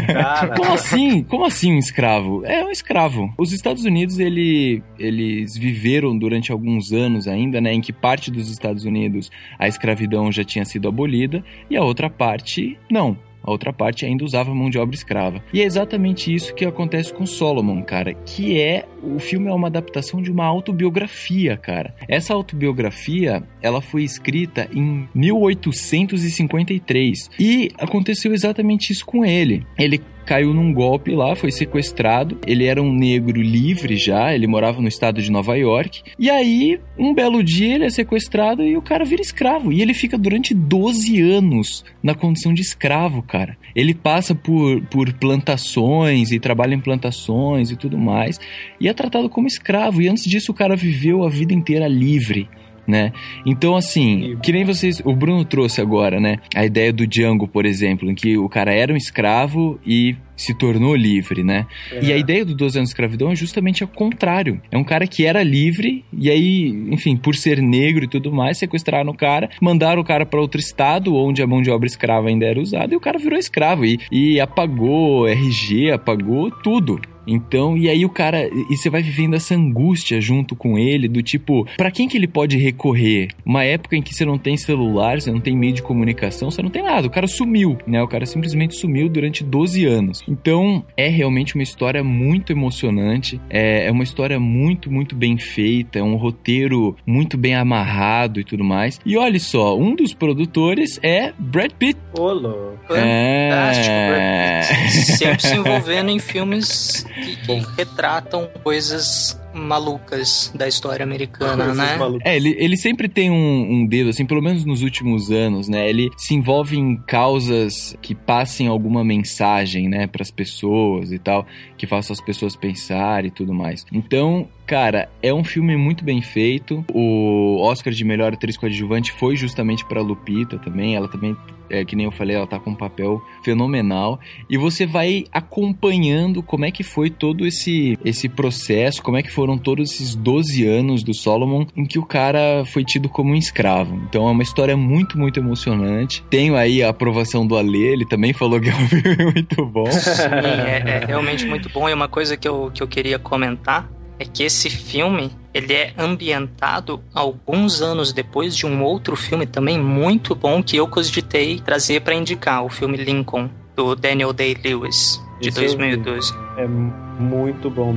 Como 0.56 0.72
assim? 0.72 1.22
Como 1.22 1.44
assim 1.44 1.74
um 1.74 1.78
escravo? 1.78 2.44
É 2.46 2.64
um 2.64 2.70
escravo. 2.70 3.32
Os 3.36 3.52
Estados 3.52 3.84
Unidos, 3.84 4.18
ele, 4.18 4.82
eles 4.98 5.56
viveram 5.56 6.16
durante 6.16 6.50
alguns 6.50 6.92
anos 6.92 7.28
ainda, 7.28 7.60
né, 7.60 7.72
em 7.72 7.80
que 7.80 7.92
parte 7.92 8.30
dos 8.30 8.50
Estados 8.50 8.69
Unidos 8.84 9.30
a 9.58 9.68
escravidão 9.68 10.30
já 10.30 10.44
tinha 10.44 10.64
sido 10.64 10.88
abolida 10.88 11.44
e 11.68 11.76
a 11.76 11.82
outra 11.82 12.08
parte 12.08 12.78
não. 12.90 13.16
A 13.42 13.50
outra 13.50 13.72
parte 13.72 14.04
ainda 14.04 14.22
usava 14.24 14.54
mão 14.54 14.68
de 14.68 14.78
obra 14.78 14.94
escrava. 14.94 15.42
E 15.52 15.62
é 15.62 15.64
exatamente 15.64 16.32
isso 16.32 16.54
que 16.54 16.64
acontece 16.64 17.12
com 17.12 17.26
Solomon, 17.26 17.82
cara, 17.82 18.14
que 18.14 18.60
é 18.60 18.86
o 19.02 19.18
filme 19.18 19.48
é 19.48 19.52
uma 19.52 19.68
adaptação 19.68 20.20
de 20.20 20.30
uma 20.30 20.44
autobiografia, 20.44 21.56
cara. 21.56 21.94
Essa 22.06 22.34
autobiografia, 22.34 23.42
ela 23.62 23.80
foi 23.80 24.04
escrita 24.04 24.68
em 24.72 25.08
1853 25.14 27.30
e 27.38 27.70
aconteceu 27.78 28.34
exatamente 28.34 28.92
isso 28.92 29.06
com 29.06 29.24
ele. 29.24 29.64
Ele 29.78 30.02
caiu 30.30 30.54
num 30.54 30.72
golpe 30.72 31.10
lá, 31.10 31.34
foi 31.34 31.50
sequestrado. 31.50 32.38
Ele 32.46 32.64
era 32.64 32.80
um 32.80 32.92
negro 32.92 33.42
livre 33.42 33.96
já, 33.96 34.32
ele 34.32 34.46
morava 34.46 34.80
no 34.80 34.86
estado 34.86 35.20
de 35.20 35.28
Nova 35.28 35.56
York. 35.56 36.04
E 36.16 36.30
aí, 36.30 36.78
um 36.96 37.12
belo 37.12 37.42
dia, 37.42 37.74
ele 37.74 37.84
é 37.84 37.90
sequestrado 37.90 38.62
e 38.62 38.76
o 38.76 38.82
cara 38.82 39.04
vira 39.04 39.20
escravo. 39.20 39.72
E 39.72 39.82
ele 39.82 39.92
fica 39.92 40.16
durante 40.16 40.54
12 40.54 41.20
anos 41.20 41.84
na 42.00 42.14
condição 42.14 42.54
de 42.54 42.62
escravo, 42.62 43.22
cara. 43.22 43.56
Ele 43.74 43.92
passa 43.92 44.32
por, 44.32 44.80
por 44.82 45.12
plantações 45.14 46.30
e 46.30 46.38
trabalha 46.38 46.76
em 46.76 46.80
plantações 46.80 47.72
e 47.72 47.76
tudo 47.76 47.98
mais. 47.98 48.38
E 48.80 48.88
é 48.88 48.94
tratado 48.94 49.28
como 49.28 49.48
escravo. 49.48 50.00
E 50.00 50.08
antes 50.08 50.22
disso, 50.22 50.52
o 50.52 50.54
cara 50.54 50.76
viveu 50.76 51.24
a 51.24 51.28
vida 51.28 51.52
inteira 51.52 51.88
livre 51.88 52.48
né? 52.90 53.12
Então, 53.46 53.76
assim, 53.76 54.36
que 54.42 54.52
nem 54.52 54.64
vocês. 54.64 55.00
O 55.04 55.14
Bruno 55.14 55.44
trouxe 55.44 55.80
agora, 55.80 56.20
né? 56.20 56.36
A 56.54 56.64
ideia 56.64 56.92
do 56.92 57.06
Django, 57.06 57.48
por 57.48 57.64
exemplo, 57.64 58.10
em 58.10 58.14
que 58.14 58.36
o 58.36 58.48
cara 58.48 58.74
era 58.74 58.92
um 58.92 58.96
escravo 58.96 59.78
e 59.86 60.16
se 60.40 60.54
tornou 60.54 60.96
livre, 60.96 61.44
né? 61.44 61.66
É. 61.92 62.04
E 62.04 62.12
a 62.12 62.16
ideia 62.16 62.44
do 62.44 62.54
12 62.54 62.78
anos 62.78 62.88
de 62.88 62.92
escravidão 62.92 63.30
é 63.30 63.36
justamente 63.36 63.84
o 63.84 63.88
contrário. 63.88 64.60
É 64.70 64.78
um 64.78 64.84
cara 64.84 65.06
que 65.06 65.26
era 65.26 65.42
livre 65.42 66.04
e 66.12 66.30
aí, 66.30 66.68
enfim, 66.90 67.16
por 67.16 67.34
ser 67.34 67.60
negro 67.60 68.04
e 68.04 68.08
tudo 68.08 68.32
mais, 68.32 68.58
sequestraram 68.58 69.10
o 69.10 69.16
cara, 69.16 69.50
mandaram 69.60 70.00
o 70.00 70.04
cara 70.04 70.24
para 70.24 70.40
outro 70.40 70.58
estado 70.58 71.14
onde 71.14 71.42
a 71.42 71.46
mão 71.46 71.60
de 71.60 71.70
obra 71.70 71.86
escrava 71.86 72.28
ainda 72.28 72.46
era 72.46 72.60
usada 72.60 72.94
e 72.94 72.96
o 72.96 73.00
cara 73.00 73.18
virou 73.18 73.38
escravo 73.38 73.84
e, 73.84 74.00
e 74.10 74.40
apagou 74.40 75.28
RG, 75.28 75.92
apagou 75.92 76.50
tudo. 76.50 76.98
Então, 77.26 77.76
e 77.76 77.88
aí 77.88 78.04
o 78.04 78.10
cara, 78.10 78.48
e 78.48 78.76
você 78.76 78.90
vai 78.90 79.02
vivendo 79.02 79.34
essa 79.34 79.54
angústia 79.54 80.20
junto 80.20 80.56
com 80.56 80.78
ele, 80.78 81.08
do 81.08 81.22
tipo, 81.22 81.66
para 81.76 81.90
quem 81.90 82.08
que 82.08 82.16
ele 82.16 82.26
pode 82.26 82.56
recorrer? 82.56 83.28
Uma 83.44 83.64
época 83.64 83.96
em 83.96 84.02
que 84.02 84.14
você 84.14 84.24
não 84.24 84.38
tem 84.38 84.56
celular, 84.56 85.20
você 85.20 85.30
não 85.30 85.40
tem 85.40 85.56
meio 85.56 85.72
de 85.72 85.82
comunicação, 85.82 86.50
você 86.50 86.62
não 86.62 86.70
tem 86.70 86.82
nada. 86.82 87.06
O 87.06 87.10
cara 87.10 87.26
sumiu, 87.26 87.78
né? 87.86 88.02
O 88.02 88.08
cara 88.08 88.26
simplesmente 88.26 88.76
sumiu 88.76 89.08
durante 89.08 89.44
12 89.44 89.84
anos. 89.84 90.22
Então, 90.28 90.84
é 90.96 91.08
realmente 91.08 91.54
uma 91.54 91.62
história 91.62 92.02
muito 92.02 92.52
emocionante, 92.52 93.40
é, 93.48 93.86
é 93.86 93.90
uma 93.90 94.02
história 94.02 94.38
muito, 94.38 94.90
muito 94.90 95.14
bem 95.14 95.36
feita, 95.36 95.98
é 95.98 96.02
um 96.02 96.16
roteiro 96.16 96.96
muito 97.06 97.36
bem 97.36 97.54
amarrado 97.54 98.40
e 98.40 98.44
tudo 98.44 98.64
mais. 98.64 99.00
E 99.04 99.16
olha 99.16 99.38
só, 99.38 99.76
um 99.76 99.94
dos 99.94 100.14
produtores 100.14 100.98
é 101.02 101.32
Brad 101.38 101.72
Pitt. 101.72 101.98
Ô, 102.18 102.32
louco. 102.32 102.94
É... 102.94 103.50
Fantástico, 103.50 103.96
Brad 104.08 104.68
Pitt. 104.68 105.16
Sempre 105.16 105.42
se 105.42 105.54
envolvendo 105.54 106.10
em 106.10 106.18
filmes 106.18 107.06
que, 107.10 107.36
que 107.36 107.66
retratam 107.76 108.48
coisas 108.62 109.40
malucas 109.52 110.52
da 110.54 110.68
história 110.68 111.02
americana, 111.02 111.74
né? 111.74 111.98
É, 112.24 112.36
ele, 112.36 112.54
ele 112.58 112.76
sempre 112.76 113.08
tem 113.08 113.30
um, 113.30 113.72
um, 113.72 113.86
dedo, 113.86 114.10
assim, 114.10 114.24
pelo 114.24 114.40
menos 114.40 114.64
nos 114.64 114.82
últimos 114.82 115.30
anos, 115.30 115.68
né? 115.68 115.88
Ele 115.88 116.08
se 116.16 116.34
envolve 116.34 116.78
em 116.78 116.96
causas 116.96 117.96
que 118.00 118.14
passem 118.14 118.68
alguma 118.68 119.04
mensagem, 119.04 119.88
né, 119.88 120.06
para 120.06 120.22
as 120.22 120.30
pessoas 120.30 121.12
e 121.12 121.18
tal, 121.18 121.46
que 121.76 121.86
façam 121.86 122.14
as 122.14 122.20
pessoas 122.20 122.56
pensar 122.56 123.24
e 123.24 123.30
tudo 123.30 123.52
mais. 123.52 123.84
Então, 123.92 124.48
cara, 124.70 125.08
é 125.20 125.34
um 125.34 125.42
filme 125.42 125.76
muito 125.76 126.04
bem 126.04 126.22
feito. 126.22 126.84
O 126.94 127.60
Oscar 127.60 127.92
de 127.92 128.04
melhor 128.04 128.32
atriz 128.32 128.56
coadjuvante 128.56 129.10
foi 129.10 129.34
justamente 129.34 129.84
para 129.84 130.00
Lupita 130.00 130.60
também. 130.60 130.94
Ela 130.94 131.08
também 131.08 131.36
é, 131.68 131.84
que 131.84 131.96
nem 131.96 132.06
eu 132.06 132.12
falei, 132.12 132.36
ela 132.36 132.46
tá 132.46 132.60
com 132.60 132.70
um 132.70 132.74
papel 132.76 133.20
fenomenal. 133.42 134.20
E 134.48 134.56
você 134.56 134.86
vai 134.86 135.24
acompanhando 135.32 136.40
como 136.40 136.64
é 136.64 136.70
que 136.70 136.84
foi 136.84 137.10
todo 137.10 137.44
esse, 137.44 137.98
esse 138.04 138.28
processo, 138.28 139.02
como 139.02 139.16
é 139.16 139.24
que 139.24 139.30
foram 139.32 139.58
todos 139.58 139.90
esses 139.90 140.14
12 140.14 140.64
anos 140.64 141.02
do 141.02 141.12
Solomon 141.12 141.66
em 141.76 141.84
que 141.84 141.98
o 141.98 142.06
cara 142.06 142.64
foi 142.64 142.84
tido 142.84 143.08
como 143.08 143.32
um 143.32 143.36
escravo. 143.36 144.00
Então 144.08 144.28
é 144.28 144.30
uma 144.30 144.42
história 144.44 144.76
muito, 144.76 145.18
muito 145.18 145.40
emocionante. 145.40 146.22
Tenho 146.30 146.54
aí 146.54 146.80
a 146.80 146.90
aprovação 146.90 147.44
do 147.44 147.56
Ale, 147.56 147.82
ele 147.82 148.06
também 148.06 148.32
falou 148.32 148.60
que 148.60 148.68
é 148.68 148.74
um 148.74 148.88
filme 148.88 149.24
muito 149.34 149.66
bom. 149.66 149.90
Sim, 149.90 150.22
é, 150.64 151.02
é 151.02 151.06
realmente 151.06 151.44
muito 151.44 151.68
bom. 151.70 151.88
E 151.88 151.92
uma 151.92 152.06
coisa 152.06 152.36
que 152.36 152.46
eu, 152.46 152.70
que 152.72 152.80
eu 152.80 152.86
queria 152.86 153.18
comentar 153.18 153.98
é 154.20 154.24
que 154.26 154.44
esse 154.44 154.68
filme 154.68 155.32
ele 155.52 155.72
é 155.72 155.94
ambientado 155.96 157.00
alguns 157.14 157.80
anos 157.80 158.12
depois 158.12 158.54
de 158.54 158.66
um 158.66 158.84
outro 158.84 159.16
filme 159.16 159.46
também 159.46 159.80
muito 159.80 160.34
bom 160.34 160.62
que 160.62 160.76
eu 160.76 160.86
cogitei 160.86 161.58
trazer 161.58 162.02
para 162.02 162.14
indicar, 162.14 162.62
o 162.62 162.68
filme 162.68 162.98
Lincoln, 162.98 163.48
do 163.74 163.96
Daniel 163.96 164.34
Day-Lewis, 164.34 165.18
de 165.40 165.48
Esse 165.48 165.58
2012. 165.58 166.34
É 166.58 166.68
muito 166.68 167.70
bom. 167.70 167.96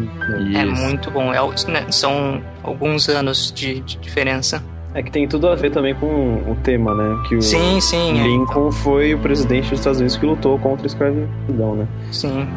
É 0.55 0.65
muito 0.65 1.11
bom. 1.11 1.33
É, 1.33 1.41
né, 1.69 1.91
são 1.91 2.41
alguns 2.63 3.09
anos 3.09 3.51
de, 3.51 3.81
de, 3.81 3.97
diferença. 3.97 4.63
É 4.93 5.03
que 5.03 5.11
tem 5.11 5.27
tudo 5.27 5.49
a 5.49 5.55
ver 5.55 5.71
também 5.71 5.93
com 5.93 6.05
o 6.07 6.55
tema, 6.63 6.95
né? 6.95 7.23
Que 7.27 7.35
o 7.35 7.41
sim, 7.41 7.81
sim. 7.81 8.19
É. 8.19 8.23
Lincoln 8.23 8.69
é. 8.69 8.71
foi 8.71 9.13
o 9.13 9.19
presidente 9.19 9.71
dos 9.71 9.79
Estados 9.79 9.99
Unidos 9.99 10.15
que 10.15 10.25
lutou 10.25 10.57
contra 10.59 10.85
a 10.85 10.87
escravidão, 10.87 11.75
né? 11.75 11.87
Sim. 12.11 12.47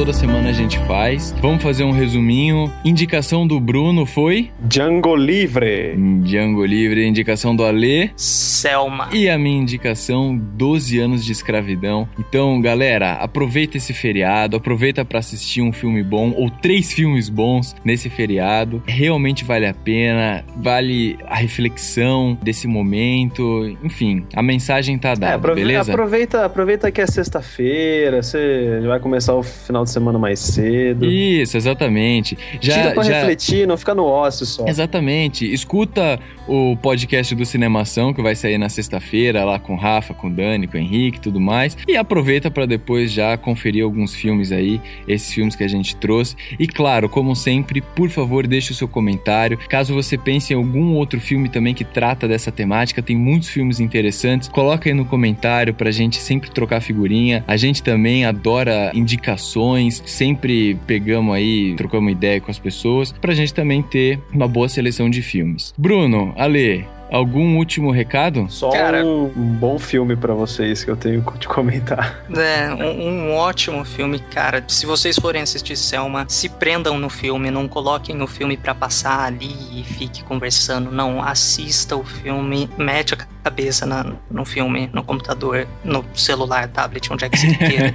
Toda 0.00 0.14
semana 0.14 0.48
a 0.48 0.52
gente 0.54 0.78
faz. 0.86 1.34
Vamos 1.42 1.62
fazer 1.62 1.84
um 1.84 1.90
resuminho. 1.90 2.72
Indicação 2.82 3.46
do 3.46 3.60
Bruno 3.60 4.06
foi? 4.06 4.50
Django 4.58 5.14
Livre. 5.14 5.94
Django 6.22 6.64
Livre. 6.64 7.06
Indicação 7.06 7.54
do 7.54 7.62
Alê? 7.62 8.08
Selma. 8.16 9.10
E 9.12 9.28
a 9.28 9.38
minha 9.38 9.60
indicação, 9.60 10.34
12 10.34 10.98
anos 10.98 11.22
de 11.22 11.32
escravidão. 11.32 12.08
Então, 12.18 12.62
galera, 12.62 13.12
aproveita 13.12 13.76
esse 13.76 13.92
feriado, 13.92 14.56
aproveita 14.56 15.04
para 15.04 15.18
assistir 15.18 15.60
um 15.60 15.70
filme 15.70 16.02
bom 16.02 16.32
ou 16.34 16.48
três 16.48 16.90
filmes 16.90 17.28
bons 17.28 17.76
nesse 17.84 18.08
feriado. 18.08 18.82
Realmente 18.86 19.44
vale 19.44 19.66
a 19.66 19.74
pena, 19.74 20.42
vale 20.56 21.18
a 21.26 21.36
reflexão 21.36 22.38
desse 22.42 22.66
momento. 22.66 23.76
Enfim, 23.84 24.24
a 24.34 24.42
mensagem 24.42 24.98
tá 24.98 25.10
dada, 25.10 25.32
é, 25.32 25.34
aproveita, 25.34 25.68
beleza? 25.68 25.92
Aproveita, 25.92 26.44
aproveita 26.46 26.90
que 26.90 27.02
é 27.02 27.06
sexta-feira, 27.06 28.22
você 28.22 28.80
vai 28.86 28.98
começar 28.98 29.34
o 29.34 29.42
final 29.42 29.84
de 29.84 29.89
semana 29.90 30.18
mais 30.18 30.40
cedo. 30.40 31.04
Isso, 31.04 31.56
exatamente. 31.56 32.36
Já, 32.60 32.74
Tira 32.74 32.94
pra 32.94 33.02
já... 33.02 33.18
refletir, 33.18 33.66
não 33.66 33.76
fica 33.76 33.94
no 33.94 34.04
ócio 34.04 34.46
só. 34.46 34.66
Exatamente. 34.66 35.52
Escuta 35.52 36.18
o 36.48 36.76
podcast 36.76 37.34
do 37.34 37.44
Cinemação, 37.44 38.12
que 38.12 38.22
vai 38.22 38.34
sair 38.34 38.58
na 38.58 38.68
sexta-feira, 38.68 39.44
lá 39.44 39.58
com 39.58 39.74
o 39.74 39.76
Rafa, 39.76 40.14
com 40.14 40.28
o 40.28 40.30
Dani, 40.30 40.66
com 40.66 40.76
o 40.76 40.80
Henrique 40.80 41.18
e 41.18 41.20
tudo 41.20 41.40
mais. 41.40 41.76
E 41.86 41.96
aproveita 41.96 42.50
para 42.50 42.66
depois 42.66 43.12
já 43.12 43.36
conferir 43.36 43.84
alguns 43.84 44.14
filmes 44.14 44.50
aí, 44.50 44.80
esses 45.06 45.32
filmes 45.32 45.54
que 45.54 45.64
a 45.64 45.68
gente 45.68 45.94
trouxe. 45.96 46.36
E 46.58 46.66
claro, 46.66 47.08
como 47.08 47.36
sempre, 47.36 47.80
por 47.80 48.08
favor, 48.10 48.46
deixe 48.46 48.72
o 48.72 48.74
seu 48.74 48.88
comentário. 48.88 49.58
Caso 49.68 49.94
você 49.94 50.16
pense 50.16 50.52
em 50.52 50.56
algum 50.56 50.94
outro 50.94 51.20
filme 51.20 51.48
também 51.48 51.74
que 51.74 51.84
trata 51.84 52.26
dessa 52.26 52.50
temática, 52.50 53.02
tem 53.02 53.16
muitos 53.16 53.48
filmes 53.48 53.80
interessantes. 53.80 54.48
Coloca 54.48 54.88
aí 54.88 54.94
no 54.94 55.04
comentário 55.04 55.74
pra 55.74 55.90
gente 55.90 56.16
sempre 56.16 56.50
trocar 56.50 56.80
figurinha. 56.80 57.44
A 57.46 57.56
gente 57.56 57.82
também 57.82 58.24
adora 58.24 58.90
indicações 58.94 59.79
sempre 59.88 60.74
pegamos 60.86 61.32
aí, 61.34 61.74
trocamos 61.76 62.10
ideia 62.10 62.40
com 62.40 62.50
as 62.50 62.58
pessoas, 62.58 63.12
pra 63.12 63.32
gente 63.32 63.54
também 63.54 63.82
ter 63.82 64.18
uma 64.32 64.48
boa 64.48 64.68
seleção 64.68 65.08
de 65.08 65.22
filmes. 65.22 65.72
Bruno, 65.78 66.34
Ale, 66.36 66.84
Algum 67.10 67.56
último 67.56 67.90
recado? 67.90 68.46
Só 68.48 68.70
Cara- 68.70 69.04
um 69.04 69.26
bom 69.28 69.80
filme 69.80 70.14
pra 70.14 70.32
vocês 70.32 70.84
que 70.84 70.90
eu 70.90 70.96
tenho 70.96 71.22
que 71.26 71.38
te 71.40 71.48
comentar. 71.48 72.24
É, 72.32 72.72
um, 72.72 73.30
um 73.30 73.34
ótimo 73.34 73.84
filme, 73.84 74.20
cara. 74.20 74.64
Se 74.68 74.86
vocês 74.86 75.16
forem 75.18 75.42
assistir 75.42 75.76
Selma, 75.76 76.24
se 76.28 76.48
prendam 76.48 76.98
no 77.00 77.10
filme, 77.10 77.50
não 77.50 77.66
coloquem 77.66 78.22
o 78.22 78.28
filme 78.28 78.56
pra 78.56 78.76
passar 78.76 79.24
ali 79.24 79.50
e 79.72 79.82
fique 79.82 80.22
conversando. 80.22 80.92
Não, 80.92 81.20
assista 81.20 81.96
o 81.96 82.04
filme, 82.04 82.70
mete 82.78 83.14
a 83.14 83.16
cabeça 83.42 83.86
na- 83.86 84.12
no 84.30 84.44
filme, 84.44 84.88
no 84.92 85.02
computador, 85.02 85.66
no 85.84 86.04
celular, 86.14 86.68
tablet, 86.68 87.12
onde 87.12 87.24
é 87.24 87.28
que 87.28 87.38
você 87.38 87.54
queira. 87.56 87.94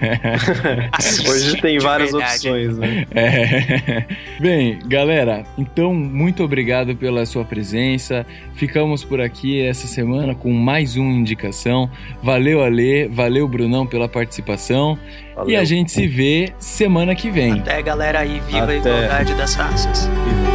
Hoje 1.30 1.62
tem 1.62 1.80
várias 1.80 2.12
verdade. 2.12 2.34
opções, 2.50 2.78
né? 2.78 3.06
É. 3.14 4.06
Bem, 4.40 4.80
galera, 4.86 5.44
então 5.58 5.94
muito 5.94 6.44
obrigado 6.44 6.96
pela 6.96 7.26
sua 7.26 7.46
presença. 7.46 8.26
Ficamos 8.56 9.04
por 9.04 9.20
aqui 9.22 9.62
essa 9.66 9.88
semana 9.88 10.34
com 10.34 10.52
mais 10.52 10.96
uma 10.96 11.12
indicação. 11.12 11.90
Valeu, 12.24 12.64
Ale, 12.64 13.08
valeu, 13.10 13.48
Brunão, 13.48 13.86
pela 13.86 14.08
participação. 14.08 14.98
E 15.32 15.36
Valeu. 15.36 15.60
a 15.60 15.64
gente 15.66 15.92
se 15.92 16.08
vê 16.08 16.54
semana 16.58 17.14
que 17.14 17.30
vem. 17.30 17.54
Até, 17.60 17.82
galera, 17.82 18.20
aí, 18.20 18.42
viva 18.48 18.60
a 18.60 18.64
Até. 18.64 18.78
igualdade 18.78 19.34
das 19.36 19.54
raças. 19.56 20.10
Esse 20.10 20.55